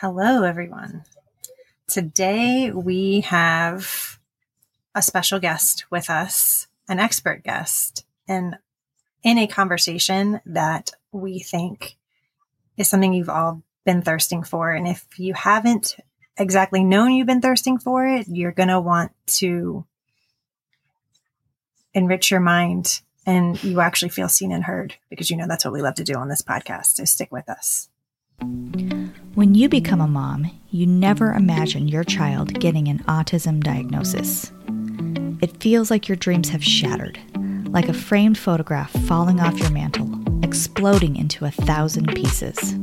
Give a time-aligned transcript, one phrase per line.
[0.00, 1.02] Hello, everyone.
[1.88, 4.20] Today we have
[4.94, 8.58] a special guest with us, an expert guest, and
[9.24, 11.96] in a conversation that we think
[12.76, 14.70] is something you've all been thirsting for.
[14.70, 15.96] And if you haven't
[16.36, 19.84] exactly known you've been thirsting for it, you're going to want to
[21.92, 25.74] enrich your mind and you actually feel seen and heard because you know that's what
[25.74, 26.94] we love to do on this podcast.
[26.94, 27.88] So stick with us.
[29.38, 34.50] When you become a mom, you never imagine your child getting an autism diagnosis.
[35.40, 37.20] It feels like your dreams have shattered,
[37.66, 40.10] like a framed photograph falling off your mantle,
[40.42, 42.74] exploding into a thousand pieces.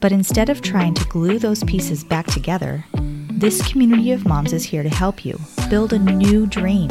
[0.00, 2.84] But instead of trying to glue those pieces back together,
[3.30, 5.38] this community of moms is here to help you
[5.70, 6.90] build a new dream,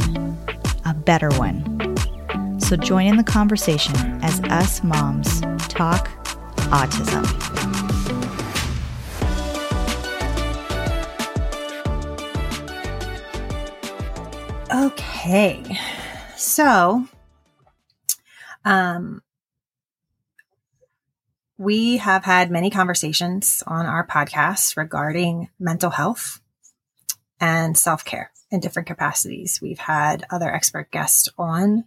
[0.85, 1.61] a better one.
[2.61, 6.07] So join in the conversation as us moms talk
[6.71, 7.54] autism.
[14.75, 15.63] Okay.
[16.35, 17.07] So,
[18.65, 19.21] um,
[21.57, 26.41] we have had many conversations on our podcast regarding mental health
[27.39, 29.61] and self care in different capacities.
[29.61, 31.85] We've had other expert guests on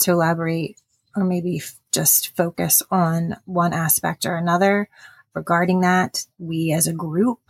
[0.00, 0.78] to elaborate
[1.16, 4.90] or maybe just focus on one aspect or another
[5.32, 6.26] regarding that.
[6.38, 7.40] We as a group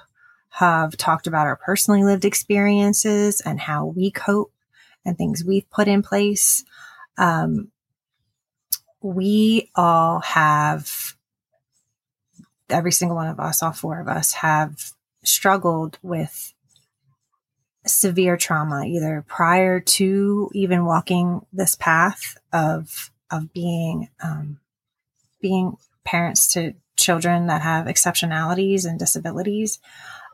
[0.50, 4.52] have talked about our personally lived experiences and how we cope
[5.06, 6.64] and things we've put in place.
[7.16, 7.70] Um,
[9.00, 11.14] we all have
[12.68, 14.92] every single one of us, all four of us, have
[15.24, 16.52] struggled with
[17.86, 24.58] severe trauma, either prior to even walking this path of of being um,
[25.40, 29.78] being parents to children that have exceptionalities and disabilities.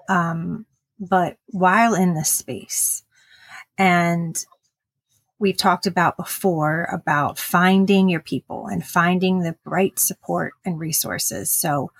[0.08, 0.66] Um,
[0.98, 3.02] but while in this space,
[3.76, 4.44] and
[5.42, 11.50] we've talked about before about finding your people and finding the right support and resources.
[11.50, 11.90] So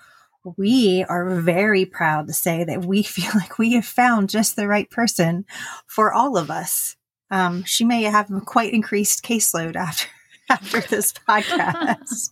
[0.57, 4.67] we are very proud to say that we feel like we have found just the
[4.67, 5.45] right person
[5.85, 6.95] for all of us.
[7.29, 10.07] Um, she may have a quite increased caseload after
[10.49, 12.31] after this podcast.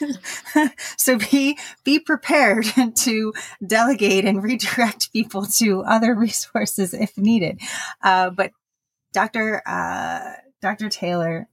[0.96, 3.32] so be be prepared to
[3.64, 7.60] delegate and redirect people to other resources if needed.
[8.02, 8.50] Uh, but
[9.16, 9.62] Dr.
[9.64, 10.90] Uh, Dr.
[10.90, 11.48] Taylor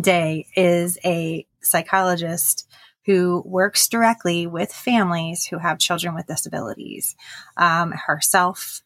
[0.00, 2.66] Day is a psychologist
[3.04, 7.16] who works directly with families who have children with disabilities.
[7.58, 8.80] Um, herself,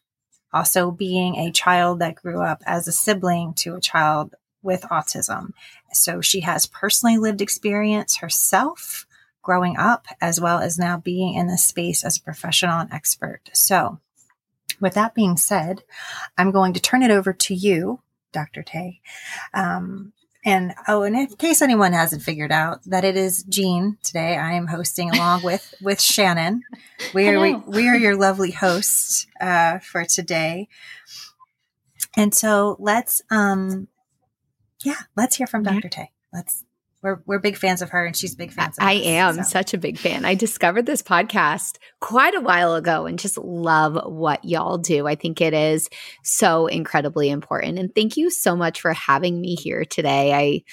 [0.51, 5.51] also being a child that grew up as a sibling to a child with autism.
[5.93, 9.07] So she has personally lived experience herself
[9.41, 13.39] growing up, as well as now being in this space as a professional and expert.
[13.53, 14.01] So,
[14.79, 15.83] with that being said,
[16.37, 18.63] I'm going to turn it over to you, Dr.
[18.63, 19.01] Tay,
[19.53, 20.13] um,
[20.45, 24.53] and oh, and in case anyone hasn't figured out that it is Jean today, I
[24.53, 26.63] am hosting along with with Shannon.
[27.13, 30.67] We are we, we, are your lovely hosts uh, for today.
[32.15, 33.87] And so let's um
[34.83, 35.89] yeah, let's hear from Dr.
[35.89, 36.11] Tay.
[36.31, 36.64] Let's
[37.05, 38.75] we're we're big fans of her, and she's big fans.
[38.79, 39.43] I us, am so.
[39.43, 40.25] such a big fan.
[40.25, 45.07] I discovered this podcast quite a while ago, and just love what y'all do.
[45.07, 45.87] I think it is
[46.23, 50.33] so incredibly important, and thank you so much for having me here today.
[50.33, 50.63] I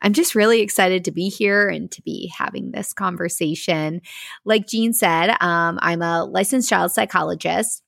[0.00, 4.00] I'm just really excited to be here and to be having this conversation.
[4.44, 7.82] Like Jean said, um, I'm a licensed child psychologist.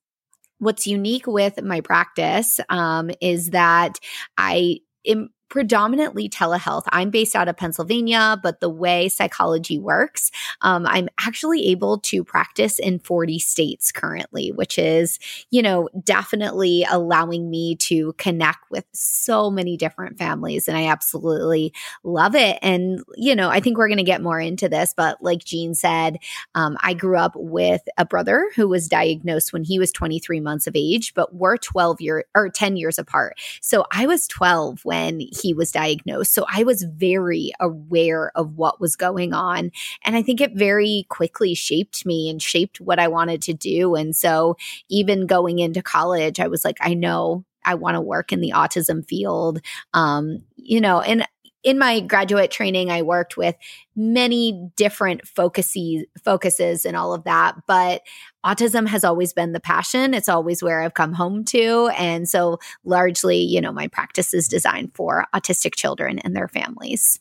[0.59, 3.99] What's unique with my practice um, is that
[4.39, 6.84] I am predominantly telehealth.
[6.88, 10.31] I'm based out of Pennsylvania, but the way psychology works,
[10.62, 15.19] um, I'm actually able to practice in 40 states currently, which is,
[15.50, 20.69] you know, definitely allowing me to connect with so many different families.
[20.69, 21.72] And I absolutely
[22.03, 22.59] love it.
[22.62, 25.75] And, you know, I think we're going to get more into this, but like Jean
[25.75, 26.19] said,
[26.55, 30.67] um, I grew up with a brother who was diagnosed when he was 23 months
[30.67, 33.38] of age, but we're 12 year or 10 years apart.
[33.61, 36.33] So I was 12 when he was diagnosed.
[36.33, 39.71] So I was very aware of what was going on.
[40.05, 43.95] And I think it very quickly shaped me and shaped what I wanted to do.
[43.95, 44.57] And so
[44.89, 48.53] even going into college, I was like, I know I want to work in the
[48.55, 49.61] autism field.
[49.93, 51.27] Um, you know, and
[51.64, 53.56] in my graduate training, I worked with
[53.96, 57.56] many different focuses, focuses and all of that.
[57.66, 58.02] But
[58.44, 60.12] autism has always been the passion.
[60.12, 61.90] It's always where I've come home to.
[61.96, 67.19] And so largely, you know, my practice is designed for autistic children and their families.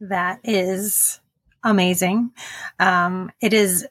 [0.00, 1.20] That is
[1.62, 2.30] amazing.
[2.78, 3.86] Um, it is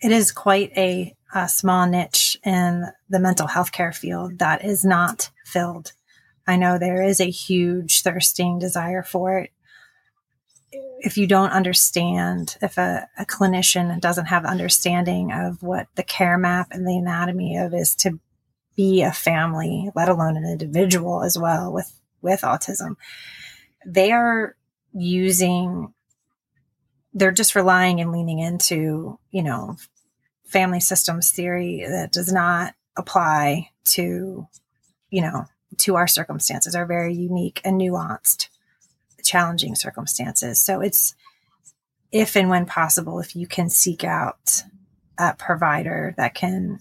[0.00, 4.84] it is quite a, a small niche in the mental health care field that is
[4.84, 5.92] not filled.
[6.50, 9.52] I know there is a huge thirsting desire for it.
[10.98, 16.36] If you don't understand, if a, a clinician doesn't have understanding of what the care
[16.36, 18.18] map and the anatomy of is to
[18.74, 22.96] be a family, let alone an individual as well with, with autism,
[23.86, 24.56] they are
[24.92, 25.94] using
[27.14, 29.76] they're just relying and leaning into, you know,
[30.46, 34.48] family systems theory that does not apply to,
[35.10, 35.44] you know,
[35.78, 38.48] to our circumstances, our very unique and nuanced,
[39.24, 40.60] challenging circumstances.
[40.60, 41.14] So it's
[42.12, 44.62] if and when possible, if you can seek out
[45.18, 46.80] a provider that can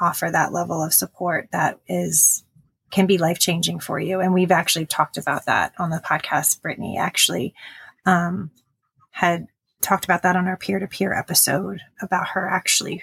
[0.00, 2.44] offer that level of support that is
[2.90, 4.20] can be life changing for you.
[4.20, 6.60] And we've actually talked about that on the podcast.
[6.60, 7.54] Brittany actually
[8.04, 8.50] um,
[9.10, 9.46] had
[9.80, 13.02] talked about that on our peer to peer episode about her actually,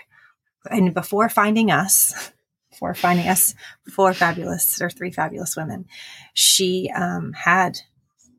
[0.70, 2.32] and before finding us,
[2.80, 3.56] before finding us,
[3.94, 5.86] four fabulous or three fabulous women,
[6.34, 7.78] she um, had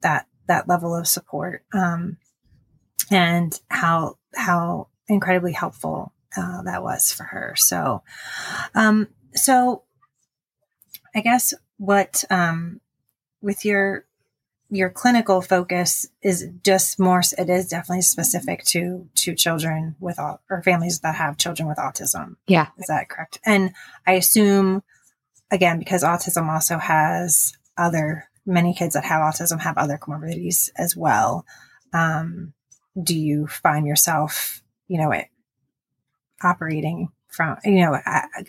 [0.01, 2.17] that that level of support um,
[3.11, 7.53] and how how incredibly helpful uh, that was for her.
[7.57, 8.03] So,
[8.75, 9.83] um, so
[11.15, 12.81] I guess what um,
[13.43, 14.07] with your
[14.71, 20.41] your clinical focus is just more it is definitely specific to to children with all
[20.49, 22.37] or families that have children with autism.
[22.47, 22.69] Yeah.
[22.79, 23.41] Is that correct?
[23.45, 23.73] And
[24.07, 24.83] i assume
[25.51, 30.97] again because autism also has other many kids that have autism have other comorbidities as
[30.97, 31.45] well.
[31.93, 32.53] Um,
[33.03, 35.27] do you find yourself you know it,
[36.43, 37.99] operating from you know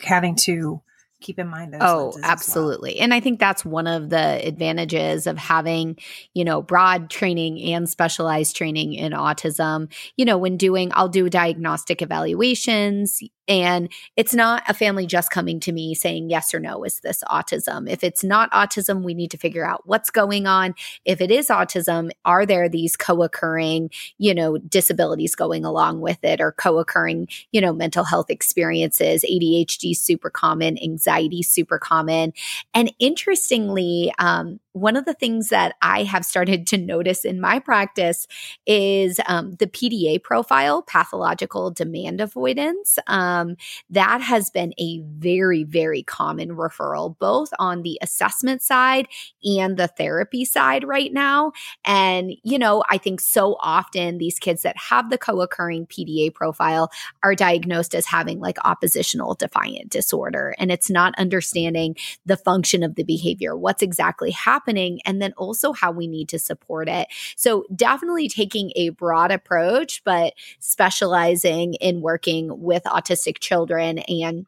[0.03, 0.81] having to
[1.21, 3.03] keep in mind those oh absolutely well.
[3.03, 5.97] and i think that's one of the advantages of having
[6.33, 11.29] you know broad training and specialized training in autism you know when doing i'll do
[11.29, 16.83] diagnostic evaluations and it's not a family just coming to me saying yes or no,
[16.83, 17.89] is this autism?
[17.89, 20.75] If it's not autism, we need to figure out what's going on.
[21.05, 26.23] If it is autism, are there these co occurring, you know, disabilities going along with
[26.23, 29.25] it or co occurring, you know, mental health experiences?
[29.29, 32.33] ADHD super common, anxiety super common.
[32.73, 37.59] And interestingly, um, one of the things that I have started to notice in my
[37.59, 38.25] practice
[38.65, 42.97] is um, the PDA profile, pathological demand avoidance.
[43.07, 43.57] Um,
[43.89, 49.07] that has been a very, very common referral, both on the assessment side
[49.44, 51.51] and the therapy side right now.
[51.83, 56.33] And, you know, I think so often these kids that have the co occurring PDA
[56.33, 56.91] profile
[57.24, 60.56] are diagnosed as having like oppositional defiant disorder.
[60.57, 65.33] And it's not understanding the function of the behavior, what's exactly happening happening and then
[65.37, 67.07] also how we need to support it.
[67.35, 74.45] So, definitely taking a broad approach, but specializing in working with autistic children and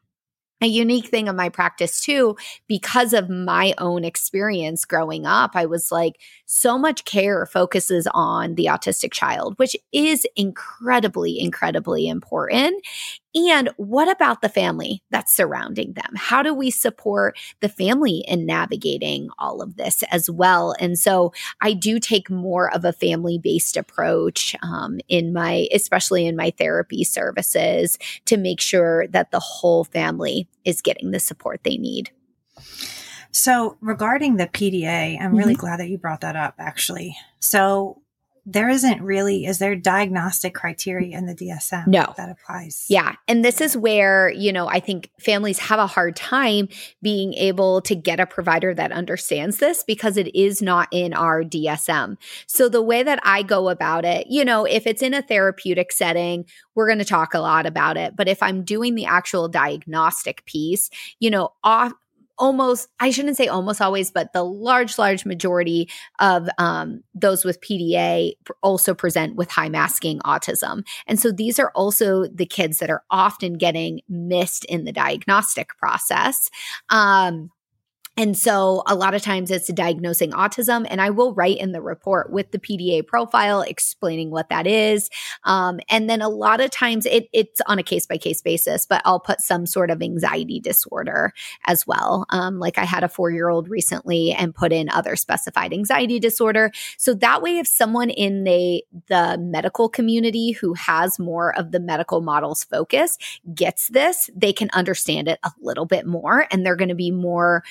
[0.62, 2.36] a unique thing of my practice too
[2.68, 6.14] because of my own experience growing up i was like
[6.46, 12.80] so much care focuses on the autistic child which is incredibly incredibly important
[13.34, 16.12] and what about the family that's surrounding them?
[16.14, 20.74] How do we support the family in navigating all of this as well?
[20.78, 26.26] And so I do take more of a family based approach um, in my, especially
[26.26, 31.64] in my therapy services to make sure that the whole family is getting the support
[31.64, 32.10] they need.
[33.32, 35.60] So, regarding the PDA, I'm really mm-hmm.
[35.60, 37.16] glad that you brought that up actually.
[37.40, 38.00] So,
[38.46, 42.12] there isn't really is there diagnostic criteria in the DSM no.
[42.16, 42.86] that applies.
[42.88, 43.14] Yeah.
[43.26, 46.68] And this is where, you know, I think families have a hard time
[47.02, 51.42] being able to get a provider that understands this because it is not in our
[51.42, 52.16] DSM.
[52.46, 55.90] So the way that I go about it, you know, if it's in a therapeutic
[55.90, 58.14] setting, we're going to talk a lot about it.
[58.14, 61.92] But if I'm doing the actual diagnostic piece, you know, off,
[62.38, 65.88] almost i shouldn't say almost always but the large large majority
[66.18, 70.84] of um, those with pda also present with high masking autism.
[71.06, 75.76] And so these are also the kids that are often getting missed in the diagnostic
[75.78, 76.50] process.
[76.88, 77.50] Um,
[78.16, 80.86] and so a lot of times it's diagnosing autism.
[80.88, 85.10] And I will write in the report with the PDA profile explaining what that is.
[85.42, 88.86] Um, and then a lot of times it, it's on a case by case basis,
[88.86, 91.32] but I'll put some sort of anxiety disorder
[91.66, 92.26] as well.
[92.30, 96.20] Um, like I had a four year old recently and put in other specified anxiety
[96.20, 96.70] disorder.
[96.98, 101.80] So that way, if someone in the, the medical community who has more of the
[101.80, 103.18] medical models focus
[103.52, 107.10] gets this, they can understand it a little bit more and they're going to be
[107.10, 107.64] more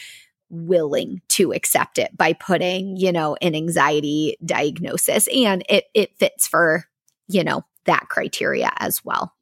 [0.53, 6.47] willing to accept it by putting, you know, an anxiety diagnosis and it it fits
[6.47, 6.85] for,
[7.27, 9.33] you know, that criteria as well.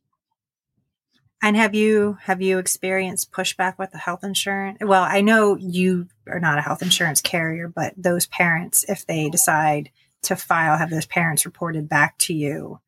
[1.43, 4.77] And have you have you experienced pushback with the health insurance?
[4.81, 9.29] Well, I know you are not a health insurance carrier, but those parents, if they
[9.29, 9.89] decide
[10.23, 12.79] to file, have those parents reported back to you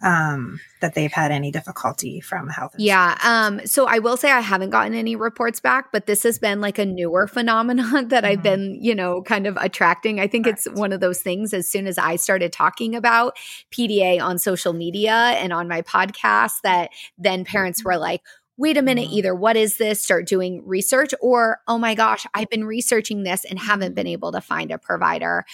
[0.00, 2.74] um, that they've had any difficulty from health.
[2.78, 3.18] Yeah.
[3.22, 6.60] Um, so I will say I haven't gotten any reports back, but this has been
[6.60, 8.32] like a newer phenomenon that mm-hmm.
[8.32, 10.20] I've been, you know, kind of attracting.
[10.20, 13.36] I think it's one of those things as soon as I started talking about
[13.72, 18.22] PDA on social media and on my podcast that then parents were like,
[18.58, 19.14] wait a minute, mm-hmm.
[19.14, 23.44] either what is this, start doing research, or oh my gosh, I've been researching this
[23.44, 25.44] and haven't been able to find a provider.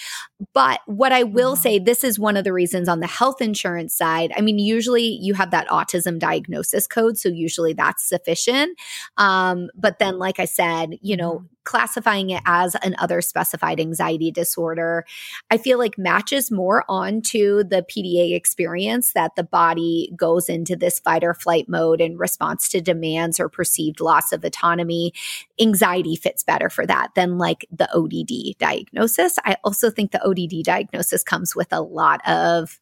[0.55, 1.63] But what I will mm-hmm.
[1.63, 4.33] say, this is one of the reasons on the health insurance side.
[4.37, 8.79] I mean, usually you have that autism diagnosis code, so usually that's sufficient.
[9.19, 13.81] Um, but then, like I said, you know, mm-hmm classifying it as an other specified
[13.81, 15.05] anxiety disorder,
[15.51, 20.99] I feel like matches more onto the PDA experience that the body goes into this
[20.99, 25.13] fight or flight mode in response to demands or perceived loss of autonomy.
[25.61, 29.39] Anxiety fits better for that than like the ODD diagnosis.
[29.45, 32.79] I also think the ODD diagnosis comes with a lot of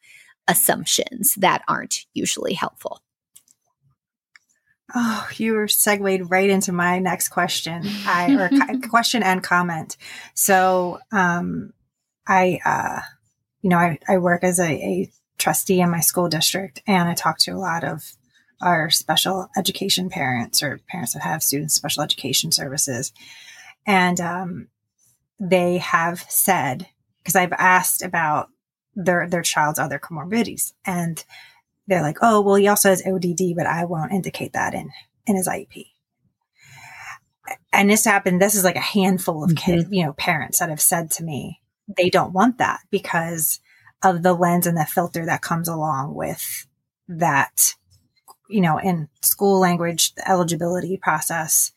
[0.48, 3.00] assumptions that aren't usually helpful.
[4.94, 7.82] Oh, you were segued right into my next question.
[8.06, 9.96] I or question and comment.
[10.34, 11.72] So, um,
[12.26, 13.00] I, uh,
[13.62, 17.14] you know, I, I work as a, a trustee in my school district, and I
[17.14, 18.12] talk to a lot of
[18.61, 23.12] our special education parents or parents that have students special education services,
[23.87, 24.68] and um,
[25.40, 26.87] they have said
[27.22, 28.50] because I've asked about
[28.94, 31.25] their their child's other comorbidities, and
[31.86, 34.90] they're like, oh, well, he also has ODD, but I won't indicate that in,
[35.26, 35.86] in his IEP.
[37.72, 39.72] And this happened, this is like a handful of mm-hmm.
[39.72, 41.60] kids, you know, parents that have said to me,
[41.96, 43.60] they don't want that because
[44.02, 46.66] of the lens and the filter that comes along with
[47.08, 47.74] that,
[48.48, 51.72] you know, in school language, the eligibility process,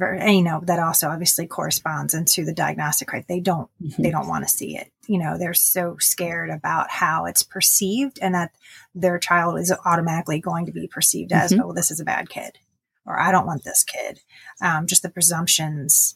[0.00, 4.02] and, you know that also obviously corresponds into the diagnostic right they don't mm-hmm.
[4.02, 8.18] they don't want to see it you know they're so scared about how it's perceived
[8.22, 8.52] and that
[8.94, 11.62] their child is automatically going to be perceived as mm-hmm.
[11.62, 12.58] oh this is a bad kid
[13.04, 14.20] or i don't want this kid.
[14.60, 16.14] Um, just the presumptions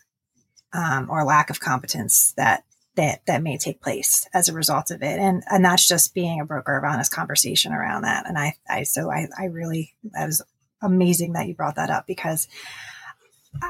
[0.72, 2.64] um, or lack of competence that
[2.96, 5.18] that that may take place as a result of it.
[5.18, 8.26] And and that's just being a broker of honest conversation around that.
[8.26, 10.42] And i i so i i really that was
[10.82, 12.48] amazing that you brought that up because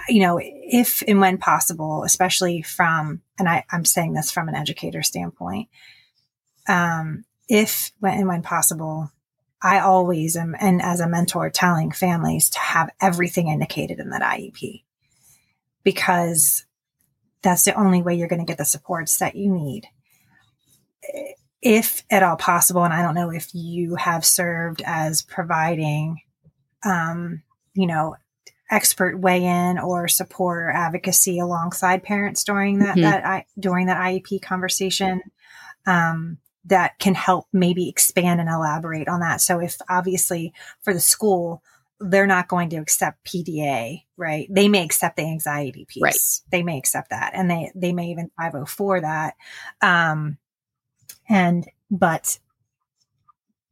[0.09, 4.55] you know, if and when possible, especially from, and I, I'm saying this from an
[4.55, 5.69] educator standpoint,
[6.69, 9.11] um, if when and when possible,
[9.63, 14.23] I always am, and as a mentor, telling families to have everything indicated in that
[14.23, 14.83] IEP
[15.83, 16.67] because
[17.43, 19.87] that's the only way you're going to get the supports that you need.
[21.63, 26.21] If at all possible, and I don't know if you have served as providing,
[26.85, 27.43] um,
[27.75, 28.17] you know,
[28.71, 33.03] expert weigh in or support or advocacy alongside parents during that, mm-hmm.
[33.03, 35.23] that I, during that IEP conversation.
[35.87, 39.41] Um, that can help maybe expand and elaborate on that.
[39.41, 41.63] So if obviously for the school,
[42.01, 44.49] they're not going to accept PDA, right?
[44.51, 46.03] They may accept the anxiety piece.
[46.03, 46.51] Right.
[46.51, 49.35] They may accept that and they, they may even 504 that.
[49.81, 50.39] Um,
[51.29, 52.39] and, but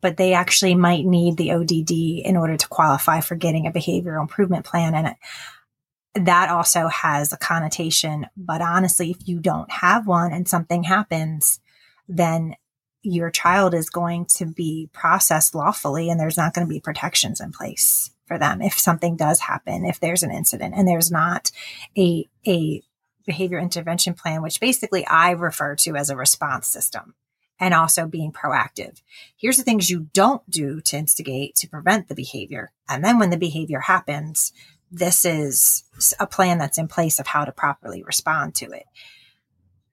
[0.04, 4.20] but they actually might need the ODD in order to qualify for getting a behavioral
[4.20, 4.94] improvement plan.
[4.94, 8.26] And that also has a connotation.
[8.36, 11.58] But honestly, if you don't have one and something happens,
[12.06, 12.54] then
[13.00, 17.40] your child is going to be processed lawfully and there's not going to be protections
[17.40, 21.50] in place for them if something does happen, if there's an incident and there's not
[21.96, 22.82] a, a
[23.24, 27.14] behavior intervention plan, which basically I refer to as a response system
[27.60, 29.00] and also being proactive.
[29.36, 32.72] Here's the things you don't do to instigate to prevent the behavior.
[32.88, 34.52] And then when the behavior happens,
[34.90, 35.84] this is
[36.20, 38.84] a plan that's in place of how to properly respond to it.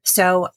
[0.03, 0.50] So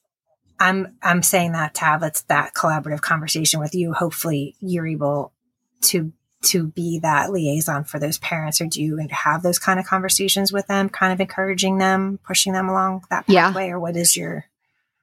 [0.58, 3.92] I'm I'm saying that to have it's that collaborative conversation with you.
[3.92, 5.32] Hopefully you're able
[5.82, 9.86] to to be that liaison for those parents or do you have those kind of
[9.86, 13.72] conversations with them, kind of encouraging them, pushing them along that pathway, yeah.
[13.72, 14.44] or what is your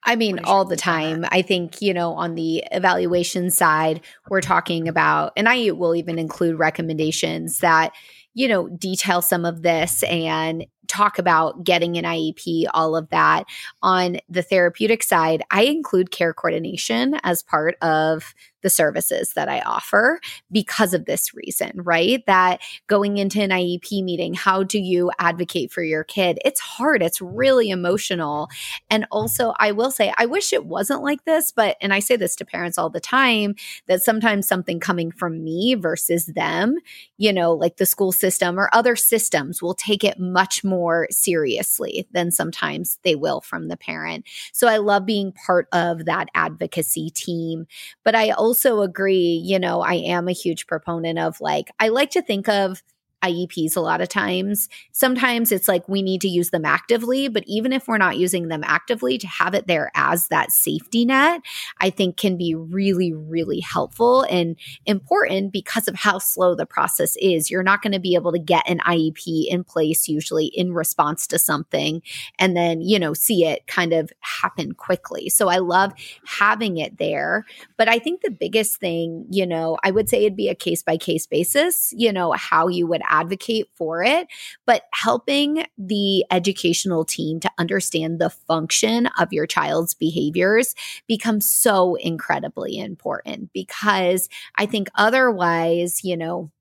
[0.03, 1.25] I mean, all the time.
[1.29, 6.17] I think, you know, on the evaluation side, we're talking about, and I will even
[6.17, 7.93] include recommendations that,
[8.33, 13.45] you know, detail some of this and talk about getting an IEP, all of that.
[13.81, 19.61] On the therapeutic side, I include care coordination as part of the services that I
[19.61, 20.19] offer
[20.51, 22.25] because of this reason, right?
[22.27, 26.39] That going into an IEP meeting, how do you advocate for your kid?
[26.45, 28.49] It's hard, it's really emotional.
[28.89, 32.15] And also, I will say, I wish it wasn't like this, but, and I say
[32.15, 33.55] this to parents all the time,
[33.87, 36.77] that sometimes something coming from me versus them,
[37.17, 42.07] you know, like the school system or other systems will take it much more seriously
[42.11, 44.25] than sometimes they will from the parent.
[44.53, 47.65] So I love being part of that advocacy team.
[48.03, 51.87] But I also also agree, you know, I am a huge proponent of like, I
[51.87, 52.83] like to think of
[53.23, 54.69] IEPs a lot of times.
[54.91, 58.47] Sometimes it's like we need to use them actively, but even if we're not using
[58.47, 61.41] them actively, to have it there as that safety net,
[61.79, 67.15] I think can be really, really helpful and important because of how slow the process
[67.17, 67.49] is.
[67.49, 71.27] You're not going to be able to get an IEP in place usually in response
[71.27, 72.01] to something
[72.39, 75.29] and then, you know, see it kind of happen quickly.
[75.29, 75.93] So I love
[76.25, 77.45] having it there.
[77.77, 80.83] But I think the biggest thing, you know, I would say it'd be a case
[80.83, 84.27] by case basis, you know, how you would advocate for it,
[84.65, 90.73] but helping the educational team to understand the function of your child's behaviors
[91.07, 96.51] becomes so incredibly important because I think otherwise, you know,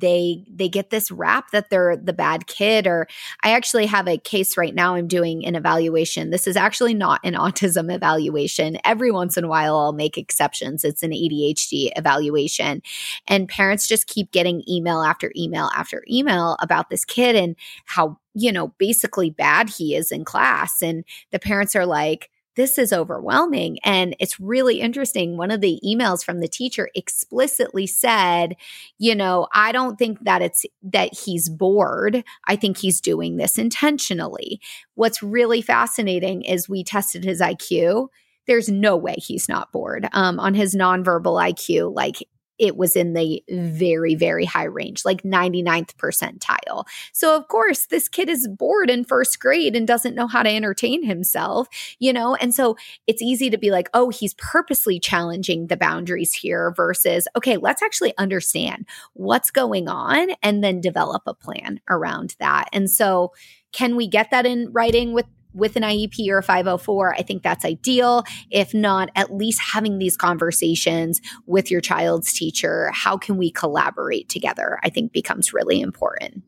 [0.00, 3.06] they they get this rap that they're the bad kid or
[3.42, 6.30] i actually have a case right now i'm doing an evaluation.
[6.30, 8.78] This is actually not an autism evaluation.
[8.84, 10.84] Every once in a while i'll make exceptions.
[10.84, 12.82] It's an adhd evaluation.
[13.28, 18.18] And parents just keep getting email after email after email about this kid and how
[18.34, 20.82] you know basically bad he is in class.
[20.82, 23.78] And the parents are like this is overwhelming.
[23.84, 25.36] And it's really interesting.
[25.36, 28.56] One of the emails from the teacher explicitly said,
[28.98, 32.24] you know, I don't think that it's that he's bored.
[32.46, 34.60] I think he's doing this intentionally.
[34.94, 38.08] What's really fascinating is we tested his IQ
[38.46, 40.08] there's no way he's not bored.
[40.12, 42.16] Um, on his nonverbal IQ, like
[42.64, 46.86] it was in the very, very high range, like 99th percentile.
[47.12, 50.48] So, of course, this kid is bored in first grade and doesn't know how to
[50.48, 51.68] entertain himself,
[51.98, 52.34] you know?
[52.36, 57.28] And so it's easy to be like, oh, he's purposely challenging the boundaries here versus,
[57.36, 62.68] okay, let's actually understand what's going on and then develop a plan around that.
[62.72, 63.32] And so,
[63.72, 67.42] can we get that in writing with with an IEP or a 504, I think
[67.42, 68.24] that's ideal.
[68.50, 72.90] If not, at least having these conversations with your child's teacher.
[72.92, 74.78] How can we collaborate together?
[74.82, 76.42] I think becomes really important.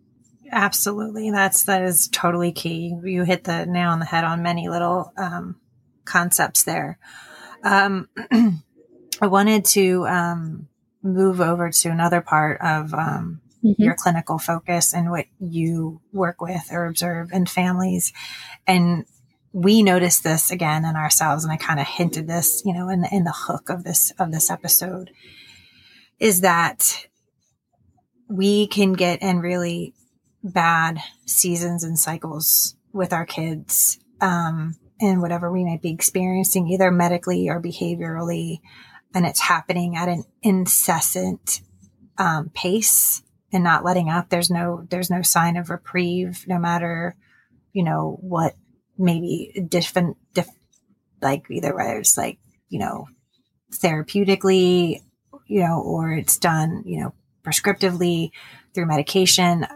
[0.51, 1.31] Absolutely.
[1.31, 2.95] That's, that is totally key.
[3.03, 5.57] You hit the nail on the head on many little um,
[6.05, 6.99] concepts there.
[7.63, 8.09] Um,
[9.21, 10.69] I wanted to um,
[11.03, 13.83] move over to another part of um, mm-hmm.
[13.83, 18.13] your clinical focus and what you work with or observe in families.
[18.67, 19.05] And
[19.53, 23.01] we noticed this again in ourselves, and I kind of hinted this, you know, in
[23.01, 25.11] the, in the hook of this of this episode,
[26.19, 27.07] is that
[28.29, 29.95] we can get in really
[30.43, 36.91] bad seasons and cycles with our kids um, and whatever we might be experiencing, either
[36.91, 38.59] medically or behaviorally,
[39.15, 41.63] and it's happening at an incessant
[42.19, 43.23] um, pace
[43.57, 44.29] and not letting up.
[44.29, 47.17] There's no there's no sign of reprieve, no matter
[47.73, 48.55] you know what
[48.97, 50.49] maybe different diff,
[51.21, 52.39] like either whether it's like
[52.69, 53.09] you know
[53.73, 55.03] therapeutically,
[55.47, 57.15] you know, or it's done you know
[57.45, 58.31] prescriptively
[58.75, 59.67] through medication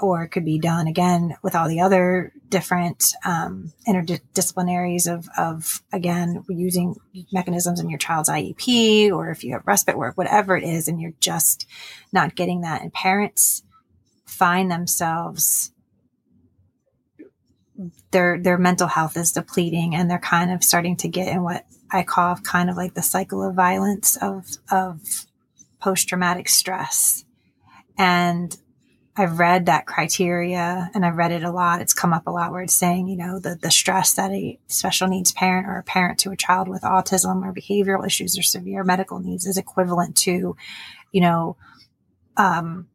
[0.00, 5.82] or it could be done again with all the other different um, interdisciplinaries of, of
[5.92, 6.96] again using
[7.32, 11.00] mechanisms in your child's IEP or if you have respite work, whatever it is, and
[11.00, 11.66] you're just
[12.12, 12.82] not getting that.
[12.82, 13.62] And parents
[14.24, 15.72] find themselves
[18.10, 21.66] their their mental health is depleting and they're kind of starting to get in what
[21.90, 25.26] I call kind of like the cycle of violence of of
[25.80, 27.24] post traumatic stress.
[27.98, 28.56] And
[29.18, 31.80] I've read that criteria and I've read it a lot.
[31.80, 34.58] It's come up a lot where it's saying, you know, the, the stress that a
[34.66, 38.42] special needs parent or a parent to a child with autism or behavioral issues or
[38.42, 40.54] severe medical needs is equivalent to,
[41.12, 41.56] you know,
[42.36, 42.88] um,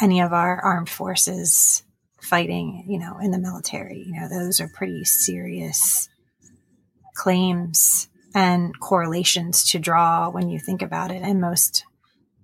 [0.00, 1.82] any of our armed forces
[2.20, 4.04] fighting, you know, in the military.
[4.06, 6.08] You know, those are pretty serious
[7.14, 11.22] claims and correlations to draw when you think about it.
[11.22, 11.84] And most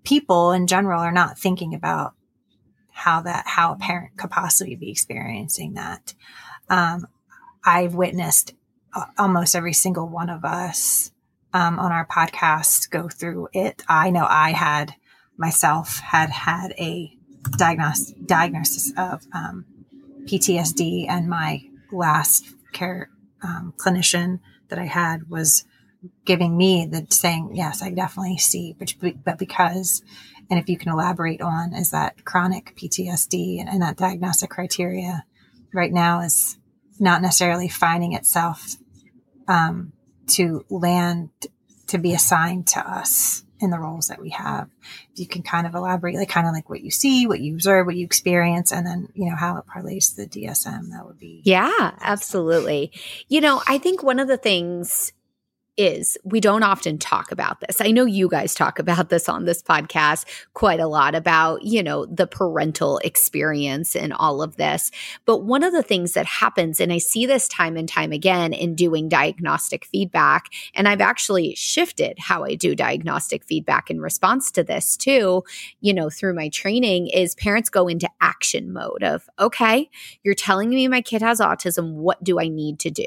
[0.04, 2.14] people in general are not thinking about
[2.98, 6.14] how that how a parent could possibly be experiencing that.
[6.68, 7.06] Um,
[7.64, 8.54] I've witnessed
[8.92, 11.12] uh, almost every single one of us
[11.52, 13.84] um, on our podcast go through it.
[13.88, 14.94] I know I had
[15.36, 17.16] myself had had a
[17.56, 19.64] diagnosis diagnosis of um,
[20.24, 23.10] PTSD, and my last care
[23.42, 25.64] um, clinician that I had was
[26.24, 30.02] giving me the saying, yes, I definitely see, but, but because,
[30.50, 35.24] and if you can elaborate on, is that chronic PTSD and, and that diagnostic criteria
[35.72, 36.58] right now is
[36.98, 38.76] not necessarily finding itself
[39.48, 39.92] um,
[40.28, 41.30] to land
[41.88, 44.68] to be assigned to us in the roles that we have.
[45.12, 47.54] If you can kind of elaborate, like kind of like what you see, what you
[47.54, 51.06] observe, what you experience, and then, you know, how it parlays to the DSM, that
[51.06, 51.42] would be.
[51.44, 52.92] Yeah, absolutely.
[53.28, 55.12] You know, I think one of the things
[55.78, 57.80] is we don't often talk about this.
[57.80, 61.82] I know you guys talk about this on this podcast quite a lot about, you
[61.82, 64.90] know, the parental experience and all of this.
[65.24, 68.52] But one of the things that happens, and I see this time and time again
[68.52, 74.50] in doing diagnostic feedback, and I've actually shifted how I do diagnostic feedback in response
[74.52, 75.44] to this too,
[75.80, 79.88] you know, through my training, is parents go into action mode of, okay,
[80.24, 81.92] you're telling me my kid has autism.
[81.92, 83.04] What do I need to do?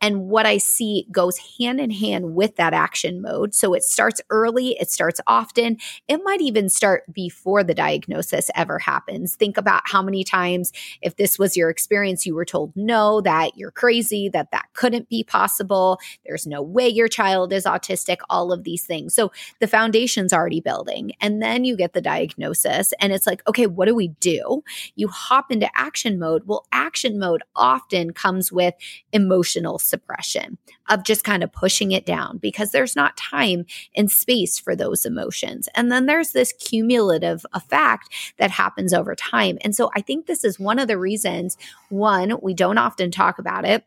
[0.00, 3.54] And what I see goes hand in hand with that action mode.
[3.54, 5.76] So it starts early, it starts often.
[6.08, 9.36] It might even start before the diagnosis ever happens.
[9.36, 13.58] Think about how many times, if this was your experience, you were told no, that
[13.58, 15.98] you're crazy, that that couldn't be possible.
[16.24, 19.14] There's no way your child is autistic, all of these things.
[19.14, 21.12] So the foundation's already building.
[21.20, 24.62] And then you get the diagnosis, and it's like, okay, what do we do?
[24.96, 26.44] You hop into action mode.
[26.46, 28.74] Well, action mode often comes with
[29.12, 30.58] emotional suppression
[30.88, 35.04] of just kind of pushing it down because there's not time and space for those
[35.04, 35.68] emotions.
[35.74, 38.08] And then there's this cumulative effect
[38.38, 39.58] that happens over time.
[39.62, 41.56] And so I think this is one of the reasons,
[41.88, 43.84] one, we don't often talk about it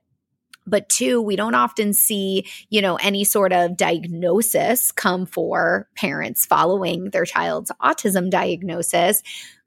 [0.66, 6.46] but two we don't often see you know any sort of diagnosis come for parents
[6.46, 9.22] following their child's autism diagnosis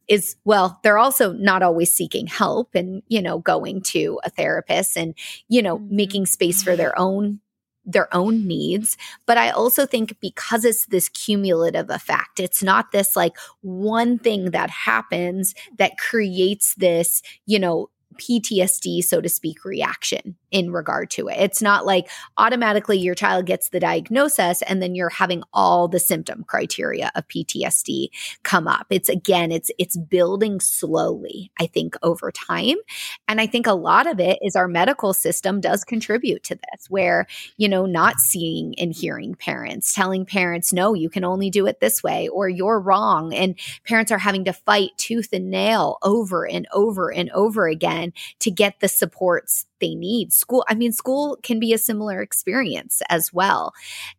[0.09, 4.97] is well they're also not always seeking help and you know going to a therapist
[4.97, 5.15] and
[5.49, 5.97] you know mm-hmm.
[5.97, 7.41] making space for their own
[7.85, 13.15] their own needs but i also think because it's this cumulative effect it's not this
[13.15, 20.37] like one thing that happens that creates this you know PTSD, so to speak, reaction
[20.51, 21.37] in regard to it.
[21.39, 25.99] It's not like automatically your child gets the diagnosis and then you're having all the
[25.99, 28.09] symptom criteria of PTSD
[28.43, 28.87] come up.
[28.91, 32.77] It's again, it's it's building slowly, I think, over time.
[33.29, 36.89] And I think a lot of it is our medical system does contribute to this,
[36.89, 41.67] where, you know, not seeing and hearing parents, telling parents, no, you can only do
[41.67, 43.35] it this way, or you're wrong.
[43.35, 47.96] And parents are having to fight tooth and nail over and over and over again
[48.41, 50.33] to get the supports they need.
[50.33, 53.73] School, I mean, school can be a similar experience as well.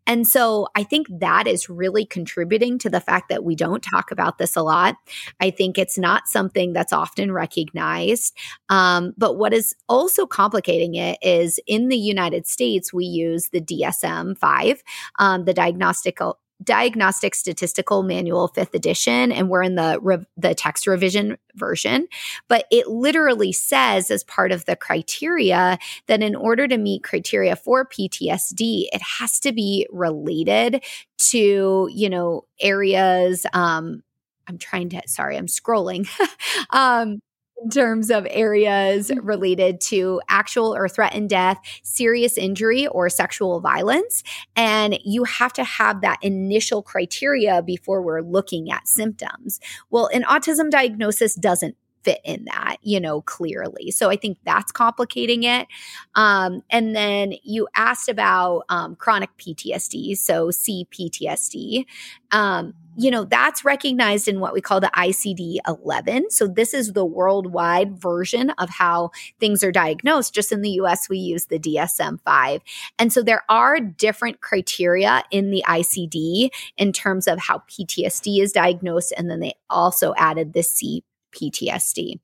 [0.05, 4.11] And so I think that is really contributing to the fact that we don't talk
[4.11, 4.95] about this a lot.
[5.39, 8.37] I think it's not something that's often recognized.
[8.69, 13.61] Um, but what is also complicating it is in the United States, we use the
[13.61, 14.83] DSM 5,
[15.19, 16.19] um, the diagnostic
[16.63, 22.07] Diagnostic Statistical Manual 5th edition and we're in the re- the text revision version.
[22.47, 27.55] But it literally says as part of the criteria that in order to meet criteria
[27.55, 30.83] for PTSD it has to be related
[31.17, 34.03] to you know areas um
[34.47, 36.07] I'm trying to sorry I'm scrolling.
[36.71, 37.19] Um
[37.63, 39.25] in terms of areas mm-hmm.
[39.25, 44.23] related to actual or threatened death, serious injury, or sexual violence.
[44.55, 49.59] And you have to have that initial criteria before we're looking at symptoms.
[49.89, 53.91] Well, an autism diagnosis doesn't fit in that, you know, clearly.
[53.91, 55.67] So I think that's complicating it.
[56.15, 61.85] Um, and then you asked about um, chronic PTSD, so CPTSD.
[62.31, 66.31] Um, you know, that's recognized in what we call the ICD 11.
[66.31, 70.33] So, this is the worldwide version of how things are diagnosed.
[70.33, 72.61] Just in the US, we use the DSM 5.
[72.97, 78.51] And so, there are different criteria in the ICD in terms of how PTSD is
[78.51, 79.13] diagnosed.
[79.15, 82.19] And then they also added the CPTSD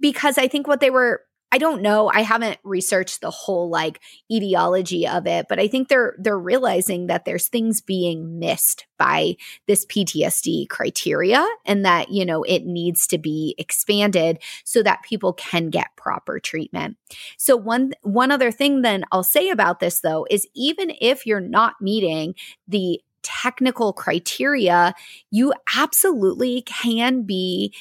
[0.00, 1.20] because I think what they were
[1.54, 2.10] I don't know.
[2.12, 7.06] I haven't researched the whole like etiology of it, but I think they're they're realizing
[7.06, 9.36] that there's things being missed by
[9.68, 15.32] this PTSD criteria and that, you know, it needs to be expanded so that people
[15.32, 16.96] can get proper treatment.
[17.38, 21.38] So one one other thing then I'll say about this though is even if you're
[21.38, 22.34] not meeting
[22.66, 24.92] the technical criteria,
[25.30, 27.74] you absolutely can be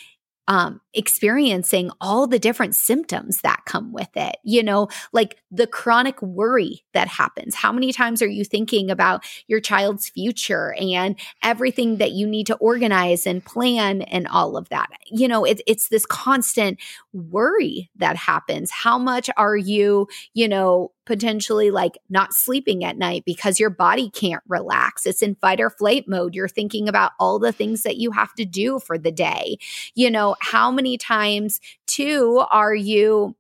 [0.48, 4.38] um, experiencing all the different symptoms that come with it.
[4.44, 7.56] You know, like the chronic worry that happens.
[7.56, 12.48] How many times are you thinking about your child's future and everything that you need
[12.48, 14.90] to organize and plan and all of that?
[15.06, 16.80] You know, it, it's this constant
[17.14, 18.72] worry that happens.
[18.72, 24.10] How much are you, you know, potentially like not sleeping at night because your body
[24.10, 25.06] can't relax.
[25.06, 26.36] It's in fight or flight mode.
[26.36, 29.58] You're thinking about all the things that you have to do for the day.
[29.96, 33.36] You know, how many times, too, are you?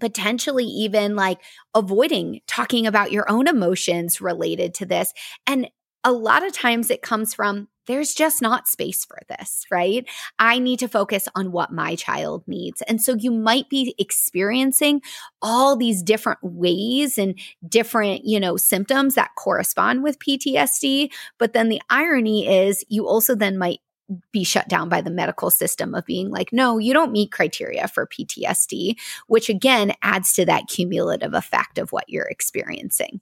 [0.00, 1.40] potentially even like
[1.74, 5.12] avoiding talking about your own emotions related to this.
[5.44, 5.68] And
[6.04, 10.06] a lot of times it comes from there's just not space for this, right?
[10.38, 12.82] I need to focus on what my child needs.
[12.82, 15.00] And so you might be experiencing
[15.40, 21.10] all these different ways and different, you know, symptoms that correspond with PTSD.
[21.38, 23.80] But then the irony is you also then might
[24.32, 27.88] be shut down by the medical system of being like, no, you don't meet criteria
[27.88, 33.20] for PTSD, which again adds to that cumulative effect of what you're experiencing.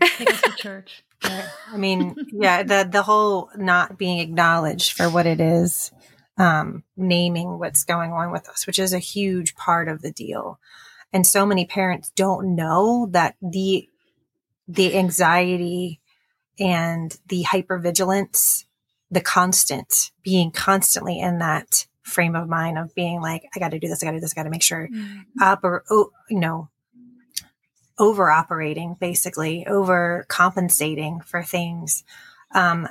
[0.00, 1.04] Take us to church.
[1.24, 1.48] Yeah.
[1.72, 5.90] I mean, yeah, the the whole not being acknowledged for what it is,
[6.38, 10.60] um, naming what's going on with us, which is a huge part of the deal.
[11.12, 13.88] And so many parents don't know that the
[14.68, 16.00] the anxiety
[16.58, 18.64] and the hypervigilance,
[19.10, 23.78] the constant being constantly in that frame of mind of being like, I got to
[23.78, 25.42] do this, I got to do this, I got to make sure mm-hmm.
[25.42, 26.68] up or oh, you know
[27.98, 32.04] over operating, basically over compensating for things.
[32.54, 32.88] Um,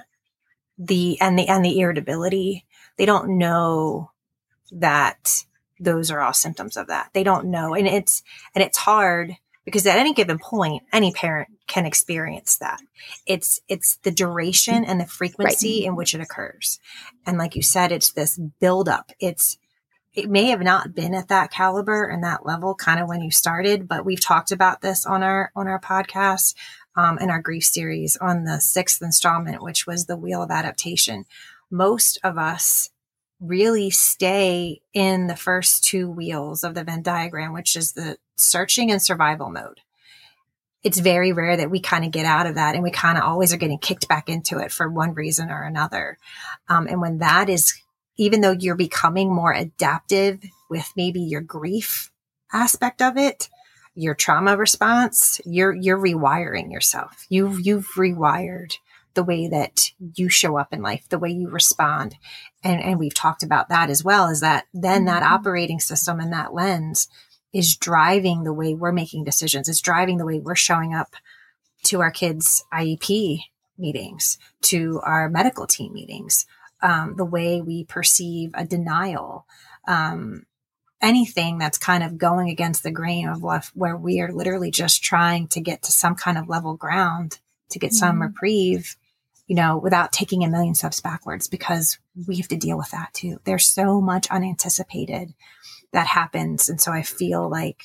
[0.78, 2.66] the and the and the irritability.
[2.98, 4.12] They don't know
[4.72, 5.46] that
[5.80, 7.10] those are all symptoms of that.
[7.14, 11.50] They don't know, and it's and it's hard because at any given point, any parent
[11.68, 12.80] can experience that.
[13.26, 15.88] It's it's the duration and the frequency right.
[15.88, 16.80] in which it occurs,
[17.26, 19.12] and like you said, it's this buildup.
[19.20, 19.58] It's
[20.16, 23.32] it may have not been at that caliber and that level kind of when you
[23.32, 26.56] started, but we've talked about this on our on our podcast
[26.96, 31.26] um, in our grief series on the sixth installment, which was the wheel of adaptation.
[31.70, 32.90] Most of us
[33.42, 38.92] really stay in the first two wheels of the Venn diagram, which is the searching
[38.92, 39.82] and survival mode.
[40.84, 43.24] It's very rare that we kind of get out of that and we kind of
[43.24, 46.18] always are getting kicked back into it for one reason or another.
[46.70, 47.74] Um, and when that is
[48.18, 52.12] even though you're becoming more adaptive with maybe your grief
[52.52, 53.50] aspect of it,
[53.96, 57.26] your trauma response, you're you're rewiring yourself.
[57.30, 58.78] You've you've rewired
[59.14, 62.16] the way that you show up in life, the way you respond.
[62.64, 65.34] And and we've talked about that as well, is that then that mm-hmm.
[65.34, 67.08] operating system and that lens
[67.54, 69.70] is driving the way we're making decisions.
[69.70, 71.16] It's driving the way we're showing up
[71.84, 73.40] to our kids' IEP
[73.78, 76.46] meetings, to our medical team meetings,
[76.86, 79.48] um, the way we perceive a denial,
[79.88, 80.46] um,
[81.02, 85.04] anything that's kind of going against the grain of what, where we are literally just
[85.04, 87.40] trying to get to some kind of level ground
[87.72, 87.96] to get mm-hmm.
[87.96, 88.96] some reprieve,
[89.48, 93.12] you know, without taking a million steps backwards because we have to deal with that
[93.16, 93.40] too.
[93.46, 95.34] There's so much unanticipated
[95.92, 96.70] that happens.
[96.70, 97.82] And so I feel like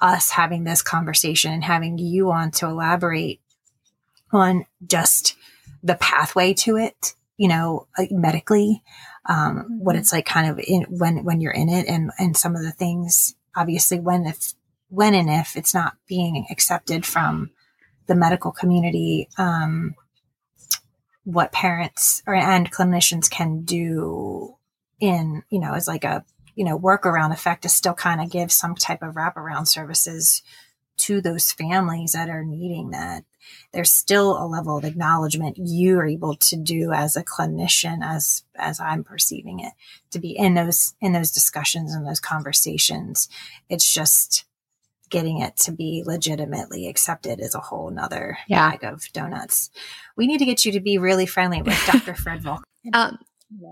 [0.00, 3.40] us having this conversation and having you on to elaborate
[4.32, 5.36] on just
[5.84, 8.82] the pathway to it you know, medically,
[9.26, 12.54] um, what it's like kind of in when, when you're in it and, and some
[12.54, 14.54] of the things, obviously when if,
[14.88, 17.50] when and if it's not being accepted from
[18.06, 19.94] the medical community, um,
[21.24, 24.56] what parents or and clinicians can do
[25.00, 28.52] in, you know, as like a, you know, workaround effect to still kind of give
[28.52, 30.42] some type of wraparound services
[30.96, 33.24] to those families that are needing that
[33.74, 38.44] there's still a level of acknowledgement you are able to do as a clinician as
[38.56, 39.72] as i'm perceiving it
[40.14, 43.28] to be in those in those discussions and those conversations.
[43.68, 44.44] It's just
[45.10, 48.70] getting it to be legitimately accepted is a whole nother yeah.
[48.70, 49.70] bag of donuts.
[50.16, 52.64] We need to get you to be really friendly with dr fred volk.
[52.92, 53.18] Um,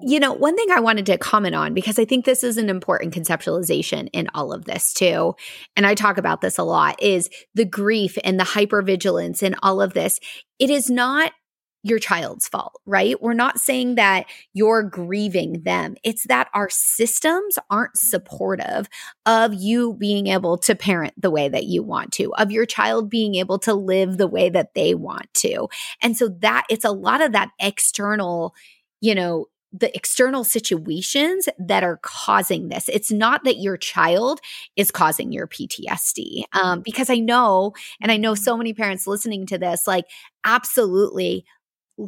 [0.03, 2.69] you know, one thing I wanted to comment on because I think this is an
[2.69, 5.35] important conceptualization in all of this too.
[5.77, 9.81] And I talk about this a lot is the grief and the hypervigilance and all
[9.81, 10.21] of this.
[10.59, 11.33] It is not
[11.85, 13.21] your child's fault, right?
[13.21, 15.97] We're not saying that you're grieving them.
[16.05, 18.89] It's that our systems aren't supportive
[19.27, 23.11] of you being able to parent the way that you want to, of your child
[23.11, 25.69] being able to live the way that they want to.
[26.01, 28.55] And so that it's a lot of that external,
[29.01, 32.89] you know, the external situations that are causing this.
[32.89, 34.41] It's not that your child
[34.77, 36.45] is causing your PTSD.
[36.53, 40.05] Um, because I know, and I know so many parents listening to this, like,
[40.45, 41.45] absolutely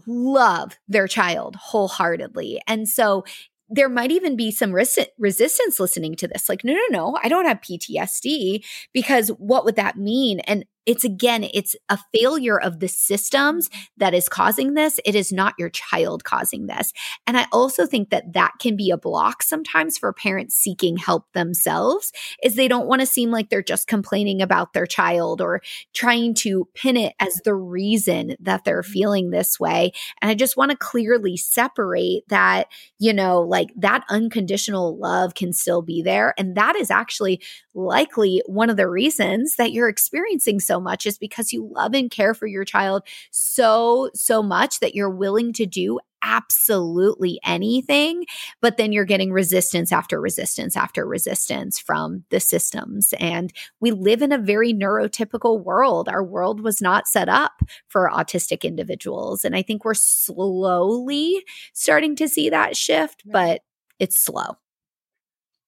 [0.07, 2.61] love their child wholeheartedly.
[2.67, 3.25] And so
[3.69, 6.49] there might even be some res- resistance listening to this.
[6.49, 10.41] Like, no, no, no, I don't have PTSD because what would that mean?
[10.41, 15.01] And it's again, it's a failure of the systems that is causing this.
[15.05, 16.93] It is not your child causing this.
[17.27, 21.33] And I also think that that can be a block sometimes for parents seeking help
[21.33, 25.63] themselves is they don't want to seem like they're just complaining about their child or
[25.93, 28.93] trying to pin it as the reason that they're mm-hmm.
[28.93, 29.93] feeling this way.
[30.21, 32.69] And I just want to clearly separate that,
[32.99, 36.35] you know, like that unconditional love can still be there.
[36.39, 37.41] And that is actually
[37.75, 42.11] likely one of the reasons that you're experiencing so much is because you love and
[42.11, 48.25] care for your child so, so much that you're willing to do absolutely anything,
[48.63, 53.13] but then you're getting resistance after resistance after resistance from the systems.
[53.21, 56.09] And we live in a very neurotypical world.
[56.09, 59.45] Our world was not set up for autistic individuals.
[59.45, 63.61] And I think we're slowly starting to see that shift, but
[63.99, 64.57] it's slow.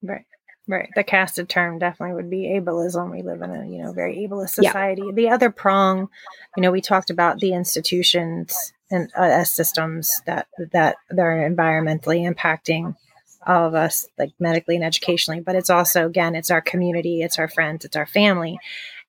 [0.03, 0.25] Right.
[0.69, 0.91] Right.
[0.97, 3.13] The casted term definitely would be ableism.
[3.13, 5.03] We live in a, you know, very ableist society.
[5.07, 5.13] Yeah.
[5.15, 6.09] The other prong,
[6.57, 12.29] you know, we talked about the institutions and uh, as systems that that are environmentally
[12.29, 12.97] impacting
[13.47, 17.39] all of us like medically and educationally, but it's also again, it's our community, it's
[17.39, 18.59] our friends, it's our family.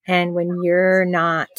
[0.06, 1.50] And when you're not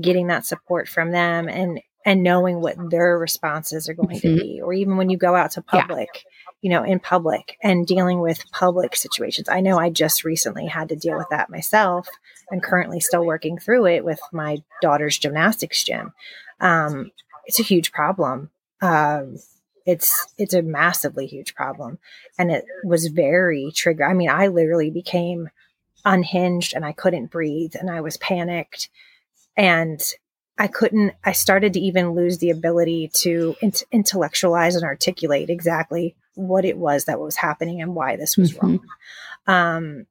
[0.00, 4.36] getting that support from them and and knowing what their responses are going mm-hmm.
[4.36, 6.24] to be or even when you go out to public
[6.62, 9.48] you know, in public and dealing with public situations.
[9.48, 12.08] I know I just recently had to deal with that myself
[12.50, 16.12] and currently still working through it with my daughter's gymnastics gym.
[16.60, 17.12] Um,
[17.46, 18.50] it's a huge problem.
[18.82, 19.38] Um,
[19.86, 21.98] it's it's a massively huge problem,
[22.38, 24.04] and it was very trigger.
[24.04, 25.48] I mean, I literally became
[26.04, 28.88] unhinged and I couldn't breathe and I was panicked
[29.56, 30.00] and
[30.58, 31.14] I couldn't.
[31.24, 36.16] I started to even lose the ability to int- intellectualize and articulate exactly
[36.48, 38.66] what it was that was happening and why this was mm-hmm.
[38.66, 38.80] wrong.
[39.46, 40.06] Um,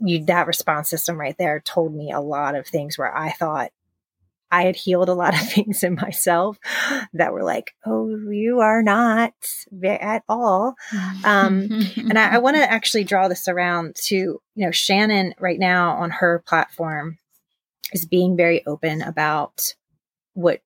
[0.00, 3.70] you, that response system right there told me a lot of things where I thought
[4.50, 6.58] I had healed a lot of things in myself
[7.12, 9.34] that were like, oh, you are not
[9.82, 10.76] at all.
[11.24, 15.58] Um, and I, I want to actually draw this around to, you know, Shannon right
[15.58, 17.18] now on her platform
[17.92, 19.74] is being very open about
[20.34, 20.60] what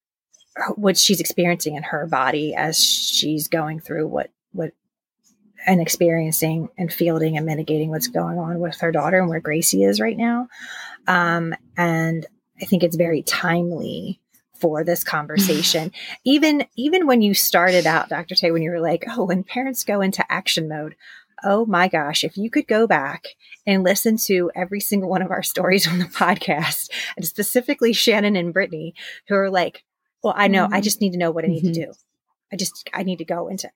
[0.75, 4.31] what she's experiencing in her body as she's going through what what
[5.67, 9.85] and experiencing and fielding and mitigating what's going on with her daughter and where Gracie
[9.85, 10.49] is right now.
[11.07, 12.27] Um, and
[12.61, 14.21] I think it's very timely
[14.61, 15.93] for this conversation.
[16.25, 18.35] even even when you started out, Dr.
[18.35, 20.97] Tay, when you were like, oh, when parents go into action mode,
[21.45, 23.25] oh my gosh, if you could go back
[23.67, 28.37] and listen to every single one of our stories on the podcast, and specifically Shannon
[28.37, 28.95] and Brittany,
[29.29, 29.85] who are like,
[30.23, 30.75] well, I know, mm-hmm.
[30.75, 31.73] I just need to know what I need mm-hmm.
[31.73, 31.93] to do.
[32.53, 33.71] I just, I need to go into